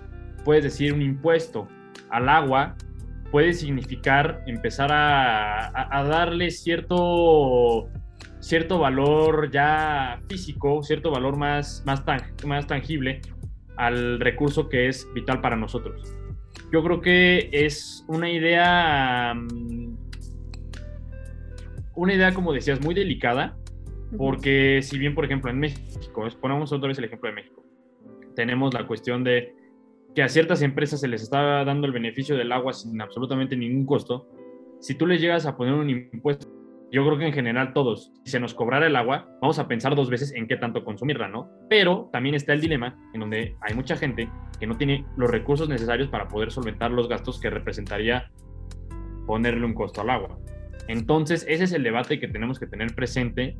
puedes 0.45 0.63
decir, 0.63 0.93
un 0.93 1.03
impuesto 1.03 1.67
al 2.09 2.27
agua, 2.27 2.75
puede 3.29 3.53
significar 3.53 4.43
empezar 4.47 4.89
a, 4.91 6.03
darle 6.09 6.49
cierto, 6.49 7.87
cierto 8.39 8.79
valor 8.79 9.51
ya 9.51 10.17
físico, 10.27 10.81
cierto 10.81 11.11
valor 11.11 11.37
más, 11.37 11.83
más, 11.85 12.03
más 12.47 12.65
tangible 12.65 13.21
al 13.75 14.19
recurso 14.19 14.69
que 14.69 14.87
es 14.87 15.07
vital 15.13 15.39
para 15.39 15.55
nosotros. 15.55 16.16
Yo 16.71 16.83
creo 16.83 17.01
que 17.01 17.49
es 17.51 18.03
una 18.07 18.29
idea, 18.29 19.33
mm, 19.33 19.97
una 21.95 22.13
idea, 22.13 22.33
como 22.33 22.51
decías, 22.53 22.81
muy 22.81 22.93
delicada, 22.93 23.57
porque 24.17 24.81
si 24.81 24.97
bien, 24.97 25.15
por 25.15 25.25
ejemplo, 25.25 25.49
en 25.49 25.59
México, 25.59 26.27
ponemos 26.41 26.71
otra 26.71 26.89
vez 26.89 26.97
el 26.97 27.05
ejemplo 27.05 27.29
de 27.29 27.35
México, 27.35 27.63
tenemos 28.35 28.73
la 28.73 28.85
cuestión 28.85 29.23
de 29.23 29.55
que 30.13 30.23
a 30.23 30.29
ciertas 30.29 30.61
empresas 30.61 30.99
se 30.99 31.07
les 31.07 31.21
está 31.21 31.63
dando 31.63 31.87
el 31.87 31.93
beneficio 31.93 32.35
del 32.35 32.51
agua 32.51 32.73
sin 32.73 32.99
absolutamente 33.01 33.55
ningún 33.55 33.85
costo, 33.85 34.27
si 34.79 34.95
tú 34.95 35.07
les 35.07 35.21
llegas 35.21 35.45
a 35.45 35.55
poner 35.55 35.73
un 35.73 35.89
impuesto, 35.89 36.47
yo 36.91 37.05
creo 37.05 37.17
que 37.17 37.27
en 37.27 37.33
general 37.33 37.73
todos, 37.73 38.11
si 38.23 38.31
se 38.31 38.39
nos 38.39 38.53
cobrara 38.53 38.87
el 38.87 38.95
agua, 38.95 39.27
vamos 39.41 39.59
a 39.59 39.67
pensar 39.67 39.95
dos 39.95 40.09
veces 40.09 40.33
en 40.33 40.47
qué 40.47 40.55
tanto 40.55 40.85
consumirla, 40.85 41.27
¿no? 41.27 41.49
Pero 41.69 42.09
también 42.13 42.35
está 42.35 42.53
el 42.53 42.61
dilema 42.61 42.97
en 43.13 43.19
donde 43.19 43.55
hay 43.61 43.75
mucha 43.75 43.97
gente 43.97 44.29
que 44.59 44.67
no 44.67 44.77
tiene 44.77 45.05
los 45.17 45.29
recursos 45.29 45.67
necesarios 45.67 46.07
para 46.07 46.27
poder 46.27 46.51
solventar 46.51 46.91
los 46.91 47.09
gastos 47.09 47.39
que 47.39 47.49
representaría 47.49 48.31
ponerle 49.25 49.65
un 49.65 49.73
costo 49.73 50.01
al 50.01 50.09
agua. 50.09 50.39
Entonces, 50.87 51.45
ese 51.49 51.65
es 51.65 51.73
el 51.73 51.83
debate 51.83 52.19
que 52.19 52.29
tenemos 52.29 52.59
que 52.59 52.67
tener 52.67 52.95
presente 52.95 53.57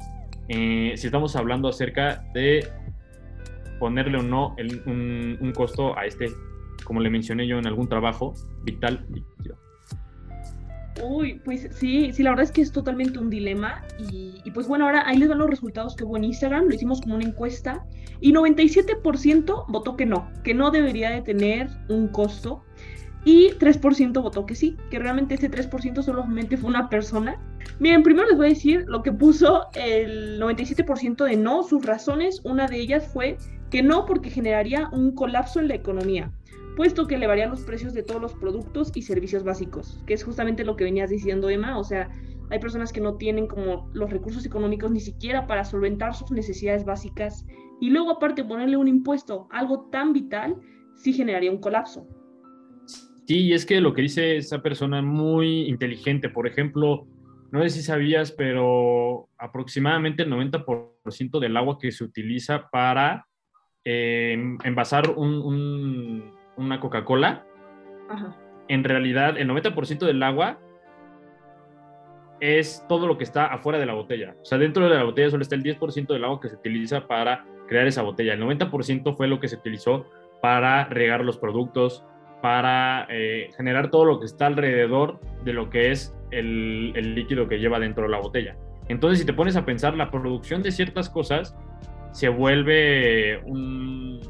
eh, 0.49 0.93
si 0.95 1.07
estamos 1.07 1.35
hablando 1.35 1.67
acerca 1.67 2.23
de 2.33 2.65
ponerle 3.79 4.17
o 4.17 4.23
no 4.23 4.55
un, 4.85 5.51
costo 5.55 5.97
a 5.97 6.05
este, 6.05 6.29
como 6.85 7.01
le 7.01 7.09
mencioné 7.09 7.45
yo 7.45 7.59
en 7.59 7.67
algún 7.67 7.89
trabajo, 7.89 8.33
vital 8.63 9.05
líquido. 9.09 9.57
Uy, 11.03 11.41
pues 11.45 11.67
sí, 11.71 12.11
sí, 12.11 12.23
la 12.23 12.31
verdad 12.31 12.45
es 12.45 12.51
que 12.51 12.61
es 12.61 12.71
totalmente 12.71 13.19
un 13.19 13.29
dilema. 13.29 13.83
Y, 14.11 14.41
y, 14.43 14.51
pues 14.51 14.67
bueno, 14.67 14.85
ahora 14.85 15.03
ahí 15.07 15.17
les 15.17 15.29
van 15.29 15.37
los 15.37 15.49
resultados 15.49 15.95
que 15.95 16.03
hubo 16.03 16.17
en 16.17 16.23
Instagram, 16.23 16.65
lo 16.65 16.73
hicimos 16.73 17.01
como 17.01 17.15
una 17.15 17.25
encuesta 17.25 17.85
y 18.19 18.33
97% 18.33 19.65
votó 19.67 19.95
que 19.95 20.05
no, 20.05 20.29
que 20.43 20.53
no 20.53 20.71
debería 20.71 21.11
de 21.11 21.21
tener 21.21 21.69
un 21.89 22.07
costo 22.07 22.63
y 23.27 23.49
3% 23.59 24.21
votó 24.21 24.45
que 24.45 24.55
sí, 24.55 24.77
que 24.89 24.99
realmente 24.99 25.35
ese 25.35 25.51
3% 25.51 26.01
solamente 26.01 26.55
fue 26.55 26.69
una 26.69 26.89
persona. 26.89 27.37
Miren, 27.79 28.01
primero 28.01 28.27
les 28.27 28.37
voy 28.37 28.47
a 28.47 28.49
decir 28.49 28.85
lo 28.87 29.03
que 29.03 29.11
puso 29.11 29.67
el 29.73 30.39
97% 30.39 31.25
de 31.25 31.35
no, 31.35 31.63
sus 31.63 31.85
razones, 31.85 32.39
una 32.45 32.67
de 32.67 32.79
ellas 32.79 33.07
fue 33.11 33.37
que 33.69 33.83
no 33.83 34.05
porque 34.05 34.29
generaría 34.29 34.87
un 34.93 35.11
colapso 35.11 35.59
en 35.59 35.67
la 35.67 35.75
economía, 35.75 36.31
puesto 36.77 37.07
que 37.07 37.15
elevaría 37.15 37.47
los 37.47 37.63
precios 37.63 37.95
de 37.95 38.03
todos 38.03 38.21
los 38.21 38.35
productos 38.35 38.91
y 38.93 39.01
servicios 39.01 39.43
básicos, 39.43 40.03
que 40.05 40.13
es 40.13 40.23
justamente 40.23 40.63
lo 40.63 40.75
que 40.75 40.83
venías 40.83 41.09
diciendo 41.09 41.49
Emma, 41.49 41.79
o 41.79 41.83
sea, 41.83 42.07
hay 42.51 42.59
personas 42.59 42.93
que 42.93 43.01
no 43.01 43.17
tienen 43.17 43.47
como 43.47 43.89
los 43.93 44.11
recursos 44.11 44.45
económicos 44.45 44.91
ni 44.91 44.99
siquiera 44.99 45.47
para 45.47 45.65
solventar 45.65 46.13
sus 46.13 46.29
necesidades 46.29 46.85
básicas 46.85 47.47
y 47.81 47.89
luego 47.89 48.11
aparte 48.11 48.43
ponerle 48.43 48.77
un 48.77 48.87
impuesto, 48.87 49.47
algo 49.49 49.89
tan 49.91 50.13
vital, 50.13 50.55
sí 50.95 51.13
generaría 51.13 51.49
un 51.49 51.59
colapso. 51.59 52.07
Sí, 53.25 53.39
y 53.39 53.53
es 53.53 53.65
que 53.65 53.81
lo 53.81 53.95
que 53.95 54.03
dice 54.03 54.37
esa 54.37 54.61
persona 54.61 55.01
muy 55.01 55.67
inteligente, 55.67 56.29
por 56.29 56.47
ejemplo, 56.47 57.07
no 57.51 57.63
sé 57.63 57.71
si 57.71 57.81
sabías, 57.81 58.31
pero 58.31 59.29
aproximadamente 59.39 60.21
el 60.21 60.29
90% 60.29 61.39
del 61.39 61.57
agua 61.57 61.79
que 61.81 61.91
se 61.91 62.03
utiliza 62.03 62.69
para 62.69 63.25
Em, 63.89 64.57
envasar 64.65 65.13
una 66.57 66.79
Coca-Cola, 66.79 67.45
en 68.67 68.83
realidad 68.83 69.37
el 69.37 69.49
90% 69.49 70.05
del 70.05 70.21
agua 70.23 70.59
es 72.39 72.85
todo 72.87 73.07
lo 73.07 73.17
que 73.17 73.23
está 73.23 73.47
afuera 73.47 73.79
de 73.79 73.85
la 73.85 73.93
botella. 73.93 74.35
O 74.41 74.45
sea, 74.45 74.57
dentro 74.57 74.87
de 74.87 74.95
la 74.95 75.03
botella 75.03 75.29
solo 75.29 75.41
está 75.41 75.55
el 75.55 75.63
10% 75.63 76.07
del 76.07 76.23
agua 76.23 76.39
que 76.39 76.49
se 76.49 76.55
utiliza 76.55 77.07
para 77.07 77.45
crear 77.67 77.87
esa 77.87 78.01
botella. 78.01 78.33
El 78.33 78.41
90% 78.41 79.15
fue 79.15 79.27
lo 79.27 79.39
que 79.39 79.47
se 79.47 79.55
utilizó 79.55 80.05
para 80.41 80.85
regar 80.85 81.23
los 81.23 81.37
productos, 81.37 82.03
para 82.41 83.07
eh, 83.09 83.49
generar 83.57 83.89
todo 83.89 84.05
lo 84.05 84.19
que 84.19 84.25
está 84.25 84.45
alrededor 84.45 85.19
de 85.43 85.53
lo 85.53 85.69
que 85.69 85.91
es 85.91 86.15
el, 86.31 86.93
el 86.95 87.15
líquido 87.15 87.47
que 87.47 87.59
lleva 87.59 87.79
dentro 87.79 88.03
de 88.03 88.09
la 88.09 88.19
botella. 88.19 88.55
Entonces, 88.87 89.19
si 89.19 89.25
te 89.25 89.33
pones 89.33 89.55
a 89.55 89.65
pensar, 89.65 89.95
la 89.95 90.11
producción 90.11 90.61
de 90.61 90.71
ciertas 90.71 91.09
cosas 91.09 91.55
se 92.11 92.29
vuelve 92.29 93.41
un 93.45 94.21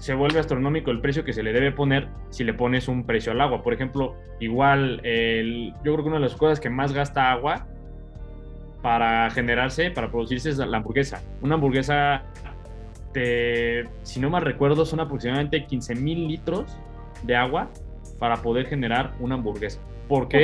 se 0.00 0.14
vuelve 0.14 0.40
astronómico 0.40 0.90
el 0.90 1.00
precio 1.00 1.24
que 1.24 1.32
se 1.32 1.42
le 1.42 1.52
debe 1.52 1.72
poner 1.72 2.08
si 2.30 2.42
le 2.42 2.54
pones 2.54 2.88
un 2.88 3.04
precio 3.04 3.32
al 3.32 3.40
agua. 3.40 3.62
Por 3.62 3.74
ejemplo, 3.74 4.16
igual 4.40 5.00
el, 5.04 5.74
yo 5.84 5.92
creo 5.92 5.96
que 5.98 6.08
una 6.08 6.16
de 6.16 6.22
las 6.22 6.34
cosas 6.34 6.58
que 6.58 6.70
más 6.70 6.92
gasta 6.92 7.30
agua 7.30 7.66
para 8.80 9.30
generarse, 9.30 9.90
para 9.90 10.10
producirse 10.10 10.48
es 10.48 10.56
la 10.56 10.78
hamburguesa. 10.78 11.22
Una 11.42 11.56
hamburguesa, 11.56 12.22
si 14.02 14.20
no 14.20 14.30
mal 14.30 14.42
recuerdo, 14.42 14.86
son 14.86 15.00
aproximadamente 15.00 15.66
15 15.66 15.94
mil 15.96 16.28
litros 16.28 16.78
de 17.22 17.36
agua 17.36 17.68
para 18.18 18.36
poder 18.38 18.66
generar 18.66 19.12
una 19.20 19.34
hamburguesa. 19.34 19.80
¿Por 20.08 20.28
qué? 20.28 20.38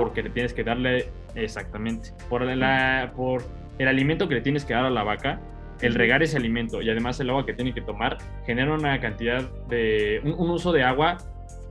Porque 0.00 0.22
le 0.22 0.30
tienes 0.30 0.54
que 0.54 0.64
darle, 0.64 1.10
exactamente, 1.34 2.10
por, 2.30 2.42
la, 2.42 3.12
por 3.14 3.42
el 3.78 3.86
alimento 3.86 4.28
que 4.28 4.36
le 4.36 4.40
tienes 4.40 4.64
que 4.64 4.72
dar 4.72 4.86
a 4.86 4.90
la 4.90 5.02
vaca, 5.02 5.40
el 5.80 5.94
regar 5.94 6.22
ese 6.22 6.36
alimento 6.36 6.80
y 6.82 6.90
además 6.90 7.18
el 7.20 7.30
agua 7.30 7.46
que 7.46 7.52
tiene 7.52 7.74
que 7.74 7.80
tomar 7.80 8.18
genera 8.46 8.72
una 8.72 9.00
cantidad 9.00 9.42
de, 9.68 10.20
un, 10.24 10.50
uso 10.50 10.72
de 10.72 10.82
agua 10.82 11.18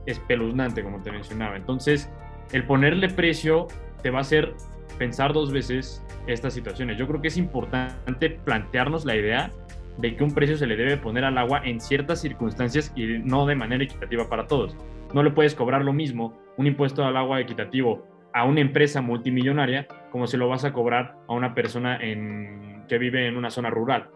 espeluznante, 0.06 0.82
como 0.82 1.02
te 1.02 1.10
mencionaba. 1.10 1.56
Entonces, 1.56 2.10
el 2.52 2.64
ponerle 2.64 3.08
precio 3.08 3.68
te 4.02 4.10
va 4.10 4.18
a 4.18 4.22
hacer 4.22 4.54
pensar 4.98 5.32
dos 5.32 5.52
veces 5.52 6.04
estas 6.26 6.54
situaciones. 6.54 6.98
Yo 6.98 7.06
creo 7.06 7.20
que 7.20 7.28
es 7.28 7.36
importante 7.36 8.30
plantearnos 8.30 9.04
la 9.04 9.16
idea 9.16 9.50
de 9.98 10.16
que 10.16 10.24
un 10.24 10.34
precio 10.34 10.56
se 10.56 10.66
le 10.66 10.76
debe 10.76 10.96
poner 10.96 11.24
al 11.24 11.38
agua 11.38 11.62
en 11.64 11.80
ciertas 11.80 12.20
circunstancias 12.20 12.92
y 12.96 13.18
no 13.18 13.46
de 13.46 13.54
manera 13.54 13.84
equitativa 13.84 14.28
para 14.28 14.46
todos. 14.46 14.76
No 15.12 15.22
le 15.22 15.30
puedes 15.30 15.54
cobrar 15.54 15.84
lo 15.84 15.92
mismo 15.92 16.36
un 16.56 16.66
impuesto 16.66 17.04
al 17.04 17.16
agua 17.16 17.40
equitativo 17.40 18.06
a 18.34 18.44
una 18.44 18.60
empresa 18.60 19.00
multimillonaria 19.00 19.86
como 20.10 20.26
se 20.26 20.36
lo 20.36 20.48
vas 20.48 20.64
a 20.64 20.72
cobrar 20.72 21.16
a 21.28 21.32
una 21.32 21.54
persona 21.54 21.98
que 21.98 22.98
vive 22.98 23.26
en 23.26 23.36
una 23.36 23.50
zona 23.50 23.70
rural. 23.70 24.10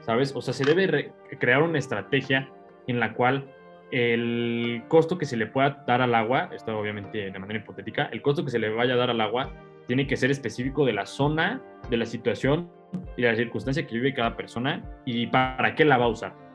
¿Sabes? 0.00 0.34
O 0.36 0.42
sea, 0.42 0.54
se 0.54 0.64
debe 0.64 1.12
crear 1.40 1.62
una 1.62 1.78
estrategia 1.78 2.48
en 2.86 3.00
la 3.00 3.14
cual 3.14 3.50
el 3.90 4.82
costo 4.88 5.18
que 5.18 5.24
se 5.24 5.36
le 5.36 5.46
pueda 5.46 5.82
dar 5.86 6.02
al 6.02 6.14
agua, 6.14 6.50
esto 6.54 6.78
obviamente 6.78 7.30
de 7.30 7.38
manera 7.38 7.60
hipotética, 7.60 8.08
el 8.12 8.22
costo 8.22 8.44
que 8.44 8.50
se 8.50 8.58
le 8.58 8.68
vaya 8.68 8.94
a 8.94 8.96
dar 8.98 9.10
al 9.10 9.20
agua 9.20 9.50
tiene 9.86 10.06
que 10.06 10.16
ser 10.16 10.30
específico 10.30 10.84
de 10.84 10.92
la 10.92 11.06
zona, 11.06 11.62
de 11.88 11.96
la 11.96 12.04
situación 12.04 12.70
y 13.16 13.22
de 13.22 13.30
la 13.30 13.36
circunstancia 13.36 13.86
que 13.86 13.94
vive 13.94 14.12
cada 14.14 14.36
persona 14.36 14.84
y 15.06 15.26
para 15.26 15.74
qué 15.74 15.84
la 15.86 15.96
va 15.96 16.04
a 16.04 16.08
usar. 16.08 16.47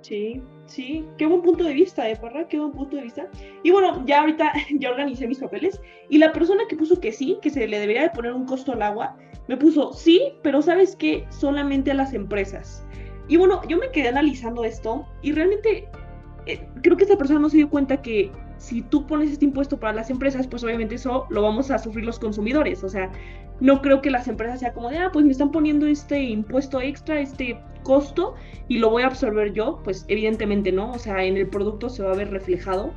Sí, 0.00 0.40
sí, 0.66 1.04
qué 1.18 1.26
buen 1.26 1.42
punto 1.42 1.64
de 1.64 1.74
vista, 1.74 2.08
¿eh, 2.08 2.16
Parra? 2.16 2.46
Qué 2.46 2.58
buen 2.58 2.72
punto 2.72 2.96
de 2.96 3.02
vista. 3.02 3.28
Y 3.62 3.70
bueno, 3.70 4.04
ya 4.06 4.20
ahorita 4.20 4.52
ya 4.78 4.90
organicé 4.90 5.26
mis 5.26 5.38
papeles 5.38 5.80
y 6.08 6.18
la 6.18 6.32
persona 6.32 6.62
que 6.68 6.76
puso 6.76 7.00
que 7.00 7.12
sí, 7.12 7.38
que 7.42 7.50
se 7.50 7.66
le 7.66 7.80
debería 7.80 8.02
de 8.02 8.10
poner 8.10 8.32
un 8.32 8.46
costo 8.46 8.72
al 8.72 8.82
agua, 8.82 9.16
me 9.48 9.56
puso 9.56 9.92
sí, 9.92 10.32
pero 10.42 10.62
¿sabes 10.62 10.94
qué? 10.96 11.26
Solamente 11.30 11.90
a 11.90 11.94
las 11.94 12.14
empresas. 12.14 12.86
Y 13.28 13.36
bueno, 13.36 13.60
yo 13.68 13.76
me 13.76 13.90
quedé 13.90 14.08
analizando 14.08 14.64
esto 14.64 15.06
y 15.22 15.32
realmente 15.32 15.88
eh, 16.46 16.66
creo 16.82 16.96
que 16.96 17.04
esta 17.04 17.18
persona 17.18 17.40
no 17.40 17.50
se 17.50 17.58
dio 17.58 17.68
cuenta 17.68 18.00
que 18.00 18.30
si 18.58 18.82
tú 18.82 19.06
pones 19.06 19.30
este 19.30 19.44
impuesto 19.44 19.78
para 19.78 19.92
las 19.92 20.10
empresas, 20.10 20.46
pues 20.46 20.62
obviamente 20.64 20.96
eso 20.96 21.26
lo 21.30 21.42
vamos 21.42 21.70
a 21.70 21.78
sufrir 21.78 22.04
los 22.04 22.18
consumidores. 22.18 22.84
O 22.84 22.88
sea, 22.88 23.10
no 23.60 23.80
creo 23.80 24.02
que 24.02 24.10
las 24.10 24.28
empresas 24.28 24.60
sea 24.60 24.72
como 24.72 24.90
de, 24.90 24.98
ah, 24.98 25.10
pues 25.12 25.24
me 25.24 25.32
están 25.32 25.50
poniendo 25.50 25.86
este 25.86 26.20
impuesto 26.22 26.80
extra, 26.80 27.20
este 27.20 27.58
costo, 27.84 28.34
y 28.68 28.78
lo 28.78 28.90
voy 28.90 29.02
a 29.02 29.06
absorber 29.06 29.52
yo. 29.52 29.80
Pues 29.84 30.04
evidentemente 30.08 30.72
no, 30.72 30.92
o 30.92 30.98
sea, 30.98 31.24
en 31.24 31.36
el 31.36 31.48
producto 31.48 31.88
se 31.88 32.02
va 32.02 32.12
a 32.12 32.16
ver 32.16 32.30
reflejado. 32.30 32.92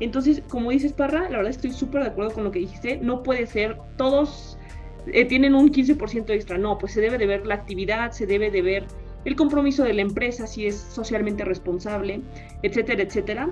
Entonces, 0.00 0.42
como 0.48 0.70
dices, 0.70 0.92
Parra, 0.92 1.30
la 1.30 1.36
verdad 1.36 1.50
estoy 1.50 1.70
súper 1.70 2.02
de 2.02 2.08
acuerdo 2.08 2.32
con 2.32 2.44
lo 2.44 2.50
que 2.50 2.58
dijiste. 2.58 2.98
No 2.98 3.22
puede 3.22 3.46
ser, 3.46 3.78
todos 3.96 4.58
eh, 5.06 5.24
tienen 5.24 5.54
un 5.54 5.70
15% 5.70 6.30
extra. 6.30 6.58
No, 6.58 6.78
pues 6.78 6.92
se 6.92 7.00
debe 7.00 7.18
de 7.18 7.26
ver 7.26 7.46
la 7.46 7.54
actividad, 7.54 8.10
se 8.10 8.26
debe 8.26 8.50
de 8.50 8.62
ver 8.62 8.84
el 9.24 9.36
compromiso 9.36 9.84
de 9.84 9.94
la 9.94 10.02
empresa, 10.02 10.46
si 10.46 10.66
es 10.66 10.76
socialmente 10.76 11.44
responsable, 11.44 12.20
etcétera, 12.62 13.02
etcétera. 13.02 13.50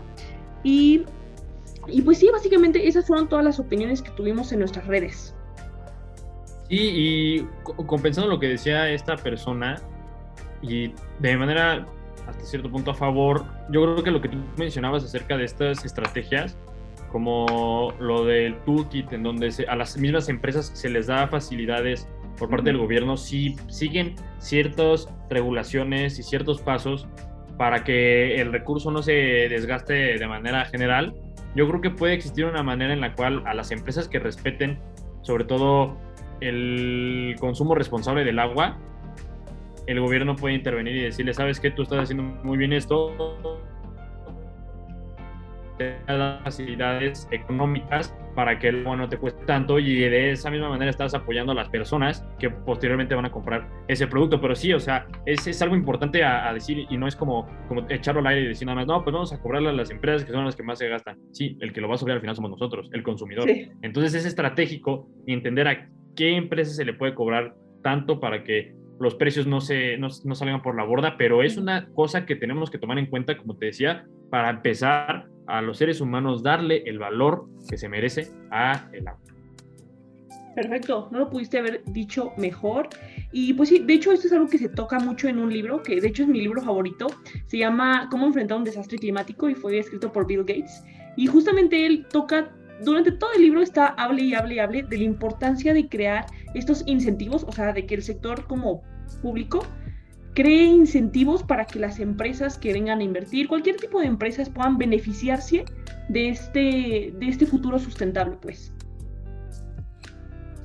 Y 0.65 1.05
y 1.89 2.03
pues 2.03 2.19
sí, 2.19 2.29
básicamente 2.33 2.87
esas 2.87 3.07
fueron 3.07 3.29
todas 3.29 3.45
las 3.45 3.59
opiniones 3.59 4.03
que 4.03 4.11
tuvimos 4.11 4.53
en 4.53 4.61
nuestras 4.61 4.87
redes. 4.87 5.35
y 6.69 7.43
compensando 7.87 8.31
lo 8.31 8.39
que 8.39 8.49
decía 8.49 8.91
esta 8.91 9.17
persona, 9.17 9.77
y 10.63 10.95
de 11.19 11.37
manera 11.37 11.87
hasta 12.27 12.45
cierto 12.45 12.71
punto 12.71 12.93
a 12.93 12.95
favor, 12.95 13.45
yo 13.71 13.83
creo 13.83 14.03
que 14.03 14.11
lo 14.11 14.21
que 14.21 14.29
tú 14.29 14.39
mencionabas 14.57 15.05
acerca 15.05 15.37
de 15.37 15.45
estas 15.45 15.85
estrategias, 15.85 16.57
como 17.11 17.93
lo 17.99 18.25
del 18.25 18.57
toolkit, 18.65 19.13
en 19.13 19.23
donde 19.23 19.53
a 19.69 19.77
las 19.77 19.97
mismas 19.99 20.29
empresas 20.29 20.71
se 20.73 20.89
les 20.89 21.09
da 21.09 21.27
facilidades 21.27 22.09
por 22.39 22.49
parte 22.49 22.71
del 22.71 22.79
gobierno, 22.79 23.17
si 23.17 23.57
siguen 23.69 24.15
ciertas 24.39 25.09
regulaciones 25.29 26.19
y 26.19 26.23
ciertos 26.23 26.63
pasos 26.63 27.07
para 27.59 27.85
que 27.85 28.41
el 28.41 28.51
recurso 28.51 28.91
no 28.91 29.03
se 29.03 29.13
desgaste 29.13 30.19
de 30.19 30.27
manera 30.27 30.65
general, 30.65 31.15
yo 31.55 31.69
creo 31.69 31.81
que 31.81 31.91
puede 31.91 32.15
existir 32.15 32.45
una 32.45 32.63
manera 32.63 32.93
en 32.93 33.01
la 33.01 33.15
cual 33.15 33.43
a 33.47 33.55
las 33.55 33.71
empresas 33.71 34.09
que 34.09 34.19
respeten 34.19 34.79
sobre 35.23 35.45
todo 35.45 35.97
el 36.41 37.37
consumo 37.39 37.75
responsable 37.75 38.25
del 38.25 38.39
agua, 38.39 38.79
el 39.87 40.01
gobierno 40.01 40.37
puede 40.37 40.55
intervenir 40.55 40.97
y 40.97 41.03
decirle, 41.03 41.35
sabes 41.35 41.61
que 41.61 41.71
tú 41.71 41.83
estás 41.83 42.01
haciendo 42.01 42.23
muy 42.23 42.59
bien 42.59 42.73
esto, 42.73 43.15
da 46.07 46.41
facilidades 46.45 47.29
económicas 47.31 48.15
para 48.35 48.59
que 48.59 48.69
el 48.69 48.81
agua 48.81 48.97
no 48.97 49.09
te 49.09 49.19
cueste 49.19 49.45
tanto 49.45 49.79
y 49.79 50.01
de 50.01 50.33
esa 50.33 50.51
misma 50.51 50.69
manera 50.69 50.91
estás 50.91 51.15
apoyando 51.15 51.53
a 51.53 51.55
las 51.55 51.69
personas 51.69 52.27
que 52.39 52.51
posteriormente 52.51 53.15
van 53.15 53.27
a 53.27 53.31
comprar 53.31 53.69
ese 53.89 54.07
producto. 54.07 54.41
Pero 54.41 54.55
sí, 54.55 54.73
o 54.73 54.81
sea, 54.81 55.07
es, 55.27 55.47
es 55.47 55.61
algo 55.63 55.77
importante 55.77 56.25
a, 56.25 56.53
decir 56.53 56.87
y 56.89 56.97
no 56.97 57.07
es 57.07 57.17
como, 57.17 57.47
como 57.69 57.89
echarlo 57.89 58.21
al 58.21 58.27
aire 58.29 58.43
y 58.43 58.49
decir 58.49 58.67
nada 58.67 58.77
más, 58.77 58.87
no, 58.87 59.03
pues 59.03 59.13
vamos 59.13 59.33
a 59.33 59.41
cobrarle 59.41 59.71
a 59.71 59.73
las 59.73 59.91
empresas 59.91 60.25
que 60.25 60.33
son 60.33 60.45
las 60.45 60.57
que 60.57 60.63
más 60.63 60.79
se 60.79 60.89
gastan. 60.89 61.19
Sí, 61.33 61.57
el 61.61 61.73
que 61.73 61.81
lo 61.81 61.89
va 61.89 61.95
a 61.95 61.99
sobrar 61.99 62.17
al 62.17 62.21
final 62.21 62.37
somos 62.37 62.51
nosotros, 62.51 62.89
el 62.93 63.03
consumidor. 63.03 63.49
Entonces 63.83 64.15
es 64.15 64.27
estratégico 64.27 65.09
entender 65.27 65.69
a 65.69 65.89
qué 66.17 66.37
empresas 66.37 66.77
se 66.77 66.85
le 66.85 66.95
puede 66.95 67.15
cobrar 67.15 67.55
tanto 67.83 68.21
para 68.21 68.45
que 68.45 68.75
los 69.01 69.15
precios 69.17 69.47
no, 69.47 69.61
se, 69.61 69.97
no, 69.99 70.09
no 70.25 70.35
salgan 70.35 70.63
por 70.63 70.77
la 70.77 70.85
borda, 70.85 71.17
pero 71.17 71.43
es 71.43 71.57
una 71.57 71.89
cosa 71.89 72.25
que 72.25 72.37
tenemos 72.37 72.71
que 72.71 72.79
tomar 72.79 72.99
en 72.99 73.07
cuenta, 73.07 73.37
como 73.37 73.57
te 73.57 73.67
decía, 73.67 74.07
para 74.33 74.49
empezar 74.49 75.29
a 75.47 75.61
los 75.61 75.77
seres 75.77 76.01
humanos 76.01 76.43
darle 76.43 76.85
el 76.87 76.99
valor 76.99 77.51
que 77.69 77.77
se 77.77 77.87
merece 77.87 78.31
a 78.51 78.89
el 78.95 79.07
agua. 79.07 79.21
Perfecto, 80.55 81.11
no 81.11 81.19
lo 81.19 81.29
pudiste 81.29 81.59
haber 81.59 81.85
dicho 81.85 82.33
mejor. 82.39 82.89
Y 83.31 83.53
pues 83.53 83.69
sí, 83.69 83.81
de 83.81 83.93
hecho 83.93 84.11
esto 84.11 84.29
es 84.29 84.33
algo 84.33 84.49
que 84.49 84.57
se 84.57 84.71
toca 84.71 84.99
mucho 85.01 85.29
en 85.29 85.39
un 85.39 85.53
libro, 85.53 85.83
que 85.83 86.01
de 86.01 86.09
hecho 86.09 86.23
es 86.23 86.31
mi 86.31 86.41
libro 86.41 86.63
favorito, 86.63 87.09
se 87.45 87.59
llama 87.59 88.09
Cómo 88.11 88.27
enfrentar 88.27 88.57
un 88.57 88.65
desastre 88.65 88.97
climático 88.97 89.51
y 89.51 89.55
fue 89.55 89.79
escrito 89.79 90.11
por 90.11 90.27
Bill 90.27 90.45
Gates. 90.45 90.83
Y 91.19 91.27
justamente 91.27 91.85
él 91.85 92.07
toca, 92.11 92.51
durante 92.83 93.13
todo 93.13 93.35
el 93.37 93.43
libro 93.43 93.61
está, 93.61 93.89
hable 93.89 94.23
y 94.23 94.33
hable 94.33 94.55
y 94.55 94.59
hable 94.61 94.83
de 94.83 94.97
la 94.97 95.05
importancia 95.05 95.75
de 95.75 95.91
crear 95.91 96.25
estos 96.55 96.85
incentivos, 96.87 97.45
o 97.45 97.53
sea, 97.53 97.75
de 97.75 97.85
que 97.85 97.97
el 97.97 98.03
sector 98.03 98.47
como 98.47 98.83
público 99.21 99.63
cree 100.35 100.65
incentivos 100.65 101.43
para 101.43 101.67
que 101.67 101.79
las 101.79 102.01
empresas 102.01 102.59
que 102.59 102.73
vengan 102.73 103.01
a 103.01 103.03
invertir, 103.03 103.49
cualquier 103.49 103.77
tipo 103.77 104.01
de 104.01 104.07
empresas 104.07 104.49
puedan 104.49 104.79
beneficiarse 104.79 105.65
de 106.09 106.29
este, 106.29 107.13
de 107.19 107.29
este 107.29 107.47
futuro 107.47 107.79
sustentable, 107.79 108.37
pues. 108.41 108.73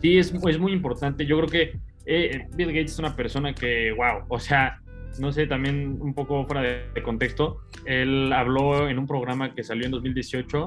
Sí, 0.02 0.18
es, 0.18 0.34
es 0.34 0.60
muy 0.60 0.72
importante. 0.74 1.26
Yo 1.26 1.38
creo 1.38 1.50
que 1.50 1.80
eh, 2.06 2.48
Bill 2.56 2.68
Gates 2.68 2.94
es 2.94 3.00
una 3.00 3.16
persona 3.16 3.54
que, 3.54 3.92
wow, 3.92 4.26
o 4.30 4.40
sea, 4.40 4.82
no 5.20 5.32
sé, 5.32 5.48
también 5.48 5.98
un 6.00 6.14
poco 6.14 6.46
fuera 6.46 6.62
de, 6.62 7.04
contexto, 7.04 7.62
él 7.86 8.32
habló 8.34 8.88
en 8.88 9.00
un 9.00 9.08
programa 9.08 9.54
que 9.54 9.64
salió 9.64 9.86
en 9.86 9.92
2018, 9.92 10.66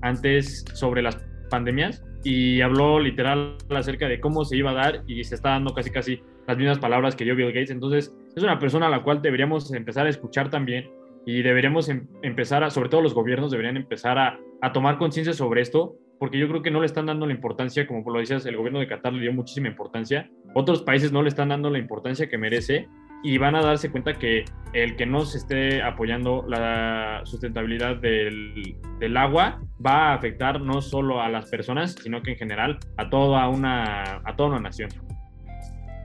antes 0.00 0.64
sobre 0.74 1.02
las 1.02 1.18
pandemias, 1.50 2.02
y 2.24 2.60
habló 2.60 2.98
literal 2.98 3.56
acerca 3.70 4.08
de 4.08 4.20
cómo 4.20 4.44
se 4.44 4.56
iba 4.56 4.70
a 4.70 4.74
dar 4.74 5.04
y 5.06 5.22
se 5.24 5.34
está 5.34 5.50
dando 5.50 5.74
casi 5.74 5.90
casi 5.90 6.22
las 6.46 6.56
mismas 6.56 6.78
palabras 6.78 7.14
que 7.14 7.24
dio 7.24 7.36
Bill 7.36 7.48
Gates. 7.48 7.70
Entonces, 7.70 8.12
es 8.34 8.42
una 8.42 8.58
persona 8.58 8.86
a 8.86 8.90
la 8.90 9.02
cual 9.02 9.20
deberíamos 9.22 9.72
empezar 9.72 10.06
a 10.06 10.10
escuchar 10.10 10.50
también 10.50 10.90
y 11.26 11.42
deberíamos 11.42 11.88
em, 11.88 12.08
empezar 12.22 12.64
a, 12.64 12.70
sobre 12.70 12.88
todo 12.88 13.02
los 13.02 13.14
gobiernos 13.14 13.50
deberían 13.50 13.76
empezar 13.76 14.18
a, 14.18 14.38
tomar 14.72 14.96
conciencia 14.96 15.32
sobre 15.32 15.60
esto, 15.60 15.96
porque 16.20 16.38
yo 16.38 16.48
creo 16.48 16.62
que 16.62 16.70
no 16.70 16.78
le 16.78 16.86
están 16.86 17.06
dando 17.06 17.26
la 17.26 17.32
importancia, 17.32 17.84
como 17.84 18.08
lo 18.12 18.20
decías, 18.20 18.46
el 18.46 18.56
gobierno 18.56 18.78
de 18.78 18.86
Qatar 18.86 19.12
le 19.12 19.22
dio 19.22 19.32
muchísima 19.32 19.66
importancia, 19.66 20.30
otros 20.54 20.82
países 20.82 21.10
no 21.10 21.20
le 21.20 21.28
están 21.28 21.48
dando 21.48 21.68
la 21.68 21.78
importancia 21.78 22.28
que 22.28 22.38
merece 22.38 22.88
y 23.24 23.38
van 23.38 23.56
a 23.56 23.60
darse 23.60 23.90
cuenta 23.90 24.14
que 24.14 24.44
el 24.72 24.94
que 24.94 25.04
no 25.04 25.24
se 25.24 25.38
esté 25.38 25.82
apoyando 25.82 26.44
la 26.46 27.22
sustentabilidad 27.24 27.96
del, 27.96 28.76
del, 29.00 29.16
agua 29.16 29.60
va 29.84 30.10
a 30.10 30.14
afectar 30.14 30.60
no 30.60 30.80
solo 30.80 31.20
a 31.20 31.28
las 31.28 31.50
personas, 31.50 31.96
sino 32.00 32.22
que 32.22 32.32
en 32.32 32.38
general 32.38 32.78
a 32.98 33.10
toda 33.10 33.48
una, 33.48 34.22
a 34.24 34.36
toda 34.36 34.50
una 34.50 34.60
nación. 34.60 34.90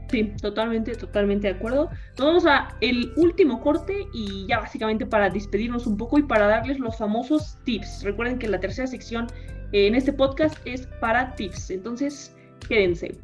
Sí, 0.10 0.34
totalmente, 0.42 0.96
totalmente 0.96 1.48
de 1.48 1.56
acuerdo. 1.56 1.90
Nos 2.18 2.28
vamos 2.28 2.46
a 2.46 2.70
el 2.80 3.12
último 3.18 3.62
corte 3.62 4.08
y 4.14 4.48
ya 4.48 4.60
básicamente 4.60 5.06
para 5.06 5.30
despedirnos 5.30 5.86
un 5.86 5.98
poco 5.98 6.18
y 6.18 6.24
para 6.24 6.48
darles 6.48 6.80
los 6.80 6.98
famosos 6.98 7.58
tips. 7.66 8.04
Recuerden 8.04 8.40
que 8.40 8.48
la 8.48 8.60
tercera 8.60 8.88
sección 8.88 9.28
en 9.74 9.96
este 9.96 10.14
podcast 10.14 10.58
es 10.66 10.88
para 11.02 11.36
tips, 11.36 11.72
entonces 11.72 12.36
quédense. 12.70 13.18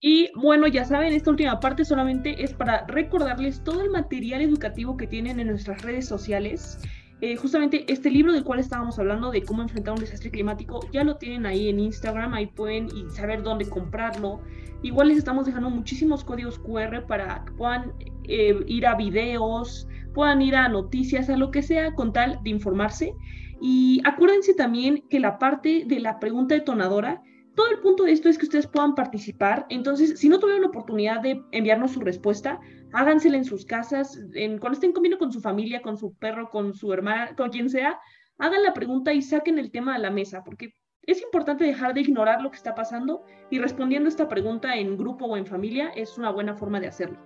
Y 0.00 0.30
bueno, 0.36 0.66
ya 0.66 0.84
saben, 0.84 1.12
esta 1.12 1.30
última 1.30 1.60
parte 1.60 1.84
solamente 1.84 2.42
es 2.42 2.54
para 2.54 2.86
recordarles 2.86 3.62
todo 3.62 3.82
el 3.82 3.90
material 3.90 4.40
educativo 4.42 4.96
que 4.96 5.06
tienen 5.06 5.40
en 5.40 5.48
nuestras 5.48 5.82
redes 5.82 6.06
sociales. 6.06 6.78
Eh, 7.26 7.36
justamente 7.36 7.90
este 7.90 8.10
libro 8.10 8.34
del 8.34 8.44
cual 8.44 8.58
estábamos 8.58 8.98
hablando 8.98 9.30
de 9.30 9.42
cómo 9.42 9.62
enfrentar 9.62 9.94
un 9.94 10.00
desastre 10.00 10.30
climático, 10.30 10.86
ya 10.92 11.04
lo 11.04 11.16
tienen 11.16 11.46
ahí 11.46 11.70
en 11.70 11.80
Instagram, 11.80 12.34
ahí 12.34 12.48
pueden 12.48 12.90
saber 13.10 13.42
dónde 13.42 13.66
comprarlo. 13.66 14.42
Igual 14.82 15.08
les 15.08 15.16
estamos 15.16 15.46
dejando 15.46 15.70
muchísimos 15.70 16.22
códigos 16.22 16.58
QR 16.58 17.06
para 17.06 17.42
que 17.46 17.52
puedan 17.52 17.94
eh, 18.24 18.62
ir 18.66 18.86
a 18.86 18.94
videos, 18.96 19.88
puedan 20.12 20.42
ir 20.42 20.54
a 20.54 20.68
noticias, 20.68 21.30
a 21.30 21.38
lo 21.38 21.50
que 21.50 21.62
sea, 21.62 21.94
con 21.94 22.12
tal 22.12 22.40
de 22.42 22.50
informarse. 22.50 23.14
Y 23.58 24.02
acuérdense 24.04 24.52
también 24.52 25.02
que 25.08 25.18
la 25.18 25.38
parte 25.38 25.84
de 25.86 26.00
la 26.00 26.20
pregunta 26.20 26.54
detonadora 26.54 27.22
todo 27.54 27.70
el 27.70 27.78
punto 27.78 28.02
de 28.04 28.12
esto 28.12 28.28
es 28.28 28.36
que 28.36 28.46
ustedes 28.46 28.66
puedan 28.66 28.94
participar. 28.94 29.66
Entonces, 29.68 30.18
si 30.18 30.28
no 30.28 30.38
tuvieron 30.38 30.62
la 30.62 30.68
oportunidad 30.68 31.20
de 31.20 31.40
enviarnos 31.52 31.92
su 31.92 32.00
respuesta, 32.00 32.60
hágansela 32.94 33.36
en 33.36 33.44
sus 33.44 33.66
casas, 33.66 34.18
en, 34.34 34.58
cuando 34.58 34.74
estén 34.74 34.92
comiendo 34.92 35.18
con 35.18 35.32
su 35.32 35.40
familia, 35.40 35.82
con 35.82 35.98
su 35.98 36.14
perro, 36.14 36.48
con 36.48 36.74
su 36.74 36.92
hermana, 36.92 37.34
con 37.36 37.50
quien 37.50 37.68
sea, 37.68 37.98
hagan 38.38 38.62
la 38.62 38.72
pregunta 38.72 39.12
y 39.12 39.20
saquen 39.20 39.58
el 39.58 39.72
tema 39.72 39.96
a 39.96 39.98
la 39.98 40.10
mesa, 40.10 40.44
porque 40.44 40.72
es 41.02 41.20
importante 41.20 41.64
dejar 41.64 41.92
de 41.92 42.02
ignorar 42.02 42.40
lo 42.40 42.50
que 42.50 42.56
está 42.56 42.74
pasando 42.74 43.24
y 43.50 43.58
respondiendo 43.58 44.08
esta 44.08 44.28
pregunta 44.28 44.76
en 44.76 44.96
grupo 44.96 45.26
o 45.26 45.36
en 45.36 45.44
familia 45.44 45.90
es 45.94 46.16
una 46.16 46.30
buena 46.30 46.54
forma 46.54 46.80
de 46.80 46.86
hacerlo. 46.86 47.18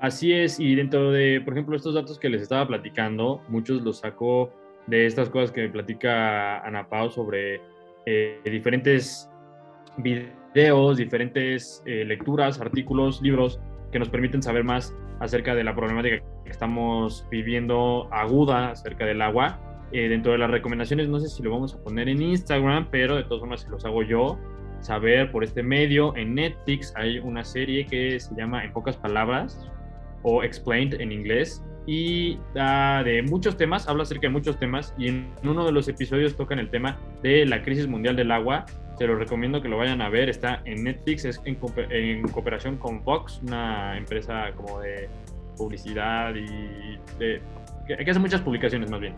Así 0.00 0.32
es, 0.32 0.60
y 0.60 0.74
dentro 0.76 1.10
de, 1.10 1.40
por 1.44 1.54
ejemplo, 1.54 1.76
estos 1.76 1.94
datos 1.94 2.18
que 2.18 2.28
les 2.28 2.42
estaba 2.42 2.66
platicando, 2.66 3.42
muchos 3.48 3.82
los 3.82 3.98
saco 3.98 4.52
de 4.86 5.06
estas 5.06 5.30
cosas 5.30 5.50
que 5.50 5.62
me 5.62 5.68
platica 5.68 6.60
Ana 6.60 6.88
Pau 6.88 7.10
sobre 7.10 7.60
eh, 8.06 8.40
diferentes 8.44 9.28
videos, 9.96 10.96
diferentes 10.96 11.82
eh, 11.86 12.04
lecturas, 12.04 12.60
artículos, 12.60 13.20
libros 13.20 13.60
que 13.94 14.00
nos 14.00 14.08
permiten 14.08 14.42
saber 14.42 14.64
más 14.64 14.92
acerca 15.20 15.54
de 15.54 15.62
la 15.62 15.72
problemática 15.72 16.16
que 16.42 16.50
estamos 16.50 17.24
viviendo 17.30 18.08
aguda 18.10 18.72
acerca 18.72 19.06
del 19.06 19.22
agua. 19.22 19.60
Eh, 19.92 20.08
dentro 20.08 20.32
de 20.32 20.38
las 20.38 20.50
recomendaciones, 20.50 21.08
no 21.08 21.20
sé 21.20 21.28
si 21.28 21.44
lo 21.44 21.52
vamos 21.52 21.74
a 21.74 21.78
poner 21.80 22.08
en 22.08 22.20
Instagram, 22.20 22.88
pero 22.90 23.14
de 23.14 23.22
todas 23.22 23.38
formas, 23.38 23.60
si 23.60 23.70
los 23.70 23.84
hago 23.84 24.02
yo, 24.02 24.36
saber 24.80 25.30
por 25.30 25.44
este 25.44 25.62
medio. 25.62 26.16
En 26.16 26.34
Netflix 26.34 26.92
hay 26.96 27.20
una 27.20 27.44
serie 27.44 27.86
que 27.86 28.18
se 28.18 28.34
llama 28.34 28.64
En 28.64 28.72
pocas 28.72 28.96
palabras 28.96 29.70
o 30.24 30.42
Explained 30.42 31.00
en 31.00 31.12
inglés, 31.12 31.62
y 31.86 32.38
da 32.52 33.04
de 33.04 33.22
muchos 33.22 33.56
temas, 33.56 33.86
habla 33.88 34.02
acerca 34.02 34.22
de 34.22 34.30
muchos 34.30 34.58
temas 34.58 34.92
y 34.98 35.08
en 35.08 35.30
uno 35.44 35.64
de 35.64 35.70
los 35.70 35.86
episodios 35.86 36.34
tocan 36.34 36.58
el 36.58 36.70
tema 36.70 36.98
de 37.22 37.46
la 37.46 37.62
crisis 37.62 37.86
mundial 37.86 38.16
del 38.16 38.32
agua. 38.32 38.64
Se 38.98 39.06
lo 39.06 39.16
recomiendo 39.16 39.60
que 39.60 39.68
lo 39.68 39.76
vayan 39.76 40.00
a 40.00 40.08
ver, 40.08 40.28
está 40.28 40.62
en 40.64 40.84
Netflix, 40.84 41.24
es 41.24 41.40
en, 41.44 41.56
cooperación 41.56 42.76
con 42.76 43.02
Fox, 43.02 43.40
una 43.42 43.96
empresa 43.96 44.52
como 44.56 44.80
de 44.80 45.08
publicidad 45.56 46.34
y 46.34 46.98
de, 47.18 47.40
que, 47.86 48.10
hace 48.10 48.20
muchas 48.20 48.40
publicaciones 48.40 48.90
más 48.90 49.00
bien, 49.00 49.14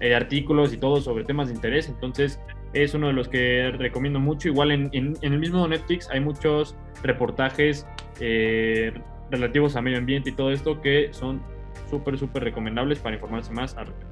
eh, 0.00 0.14
artículos 0.14 0.72
y 0.72 0.76
todo 0.76 1.00
sobre 1.00 1.24
temas 1.24 1.48
de 1.48 1.54
interés, 1.54 1.88
entonces 1.88 2.40
es 2.72 2.94
uno 2.94 3.08
de 3.08 3.12
los 3.12 3.28
que 3.28 3.70
recomiendo 3.78 4.18
mucho. 4.18 4.48
Igual 4.48 4.70
en, 4.70 4.90
en, 4.92 5.16
el 5.20 5.38
mismo 5.38 5.66
Netflix 5.68 6.08
hay 6.10 6.20
muchos 6.20 6.76
reportajes 7.02 7.86
eh, 8.20 8.92
relativos 9.30 9.76
a 9.76 9.82
medio 9.82 9.98
ambiente 9.98 10.30
y 10.30 10.32
todo 10.32 10.50
esto 10.50 10.80
que 10.80 11.08
son 11.12 11.42
súper, 11.90 12.18
súper 12.18 12.44
recomendables 12.44 12.98
para 12.98 13.16
informarse 13.16 13.52
más 13.52 13.76
al 13.76 13.86
respecto. 13.86 14.11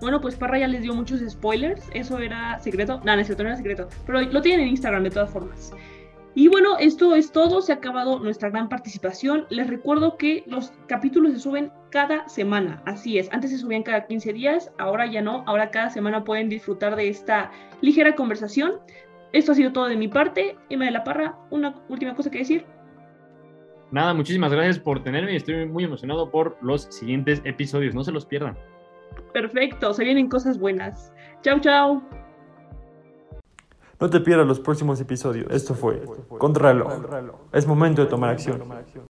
Bueno, 0.00 0.20
pues 0.20 0.36
Parra 0.36 0.58
ya 0.58 0.68
les 0.68 0.82
dio 0.82 0.94
muchos 0.94 1.20
spoilers. 1.28 1.88
Eso 1.92 2.18
era 2.18 2.58
secreto. 2.60 3.00
No, 3.04 3.14
no 3.14 3.20
es 3.20 3.26
cierto, 3.26 3.42
no 3.42 3.50
era 3.50 3.56
secreto. 3.56 3.88
Pero 4.06 4.20
lo 4.20 4.42
tienen 4.42 4.66
en 4.66 4.68
Instagram 4.68 5.02
de 5.02 5.10
todas 5.10 5.30
formas. 5.30 5.72
Y 6.34 6.46
bueno, 6.46 6.78
esto 6.78 7.16
es 7.16 7.32
todo, 7.32 7.60
se 7.60 7.72
ha 7.72 7.76
acabado 7.76 8.20
nuestra 8.20 8.50
gran 8.50 8.68
participación. 8.68 9.46
Les 9.50 9.66
recuerdo 9.66 10.16
que 10.16 10.44
los 10.46 10.72
capítulos 10.86 11.32
se 11.32 11.40
suben 11.40 11.72
cada 11.90 12.28
semana, 12.28 12.80
así 12.86 13.18
es. 13.18 13.28
Antes 13.32 13.50
se 13.50 13.58
subían 13.58 13.82
cada 13.82 14.06
15 14.06 14.32
días, 14.34 14.70
ahora 14.78 15.06
ya 15.06 15.20
no, 15.20 15.42
ahora 15.46 15.72
cada 15.72 15.90
semana 15.90 16.22
pueden 16.22 16.48
disfrutar 16.48 16.94
de 16.94 17.08
esta 17.08 17.50
ligera 17.80 18.14
conversación. 18.14 18.74
Esto 19.32 19.50
ha 19.50 19.54
sido 19.56 19.72
todo 19.72 19.88
de 19.88 19.96
mi 19.96 20.06
parte. 20.06 20.56
Emma 20.70 20.84
de 20.84 20.92
la 20.92 21.02
Parra, 21.02 21.36
una 21.50 21.74
última 21.88 22.14
cosa 22.14 22.30
que 22.30 22.38
decir. 22.38 22.64
Nada, 23.90 24.14
muchísimas 24.14 24.52
gracias 24.52 24.78
por 24.78 25.02
tenerme 25.02 25.34
estoy 25.34 25.66
muy 25.66 25.82
emocionado 25.82 26.30
por 26.30 26.56
los 26.62 26.82
siguientes 26.82 27.42
episodios. 27.44 27.96
No 27.96 28.04
se 28.04 28.12
los 28.12 28.26
pierdan. 28.26 28.56
Perfecto, 29.32 29.92
se 29.94 30.04
vienen 30.04 30.28
cosas 30.28 30.58
buenas. 30.58 31.12
Chau, 31.42 31.60
chau. 31.60 32.02
No 34.00 34.08
te 34.08 34.20
pierdas 34.20 34.46
los 34.46 34.60
próximos 34.60 35.00
episodios. 35.00 35.50
Esto 35.50 35.74
fue 35.74 36.02
Contrarreloj. 36.38 36.92
Es 37.52 37.66
momento 37.66 38.02
de 38.02 38.08
tomar 38.08 38.30
acción. 38.30 38.62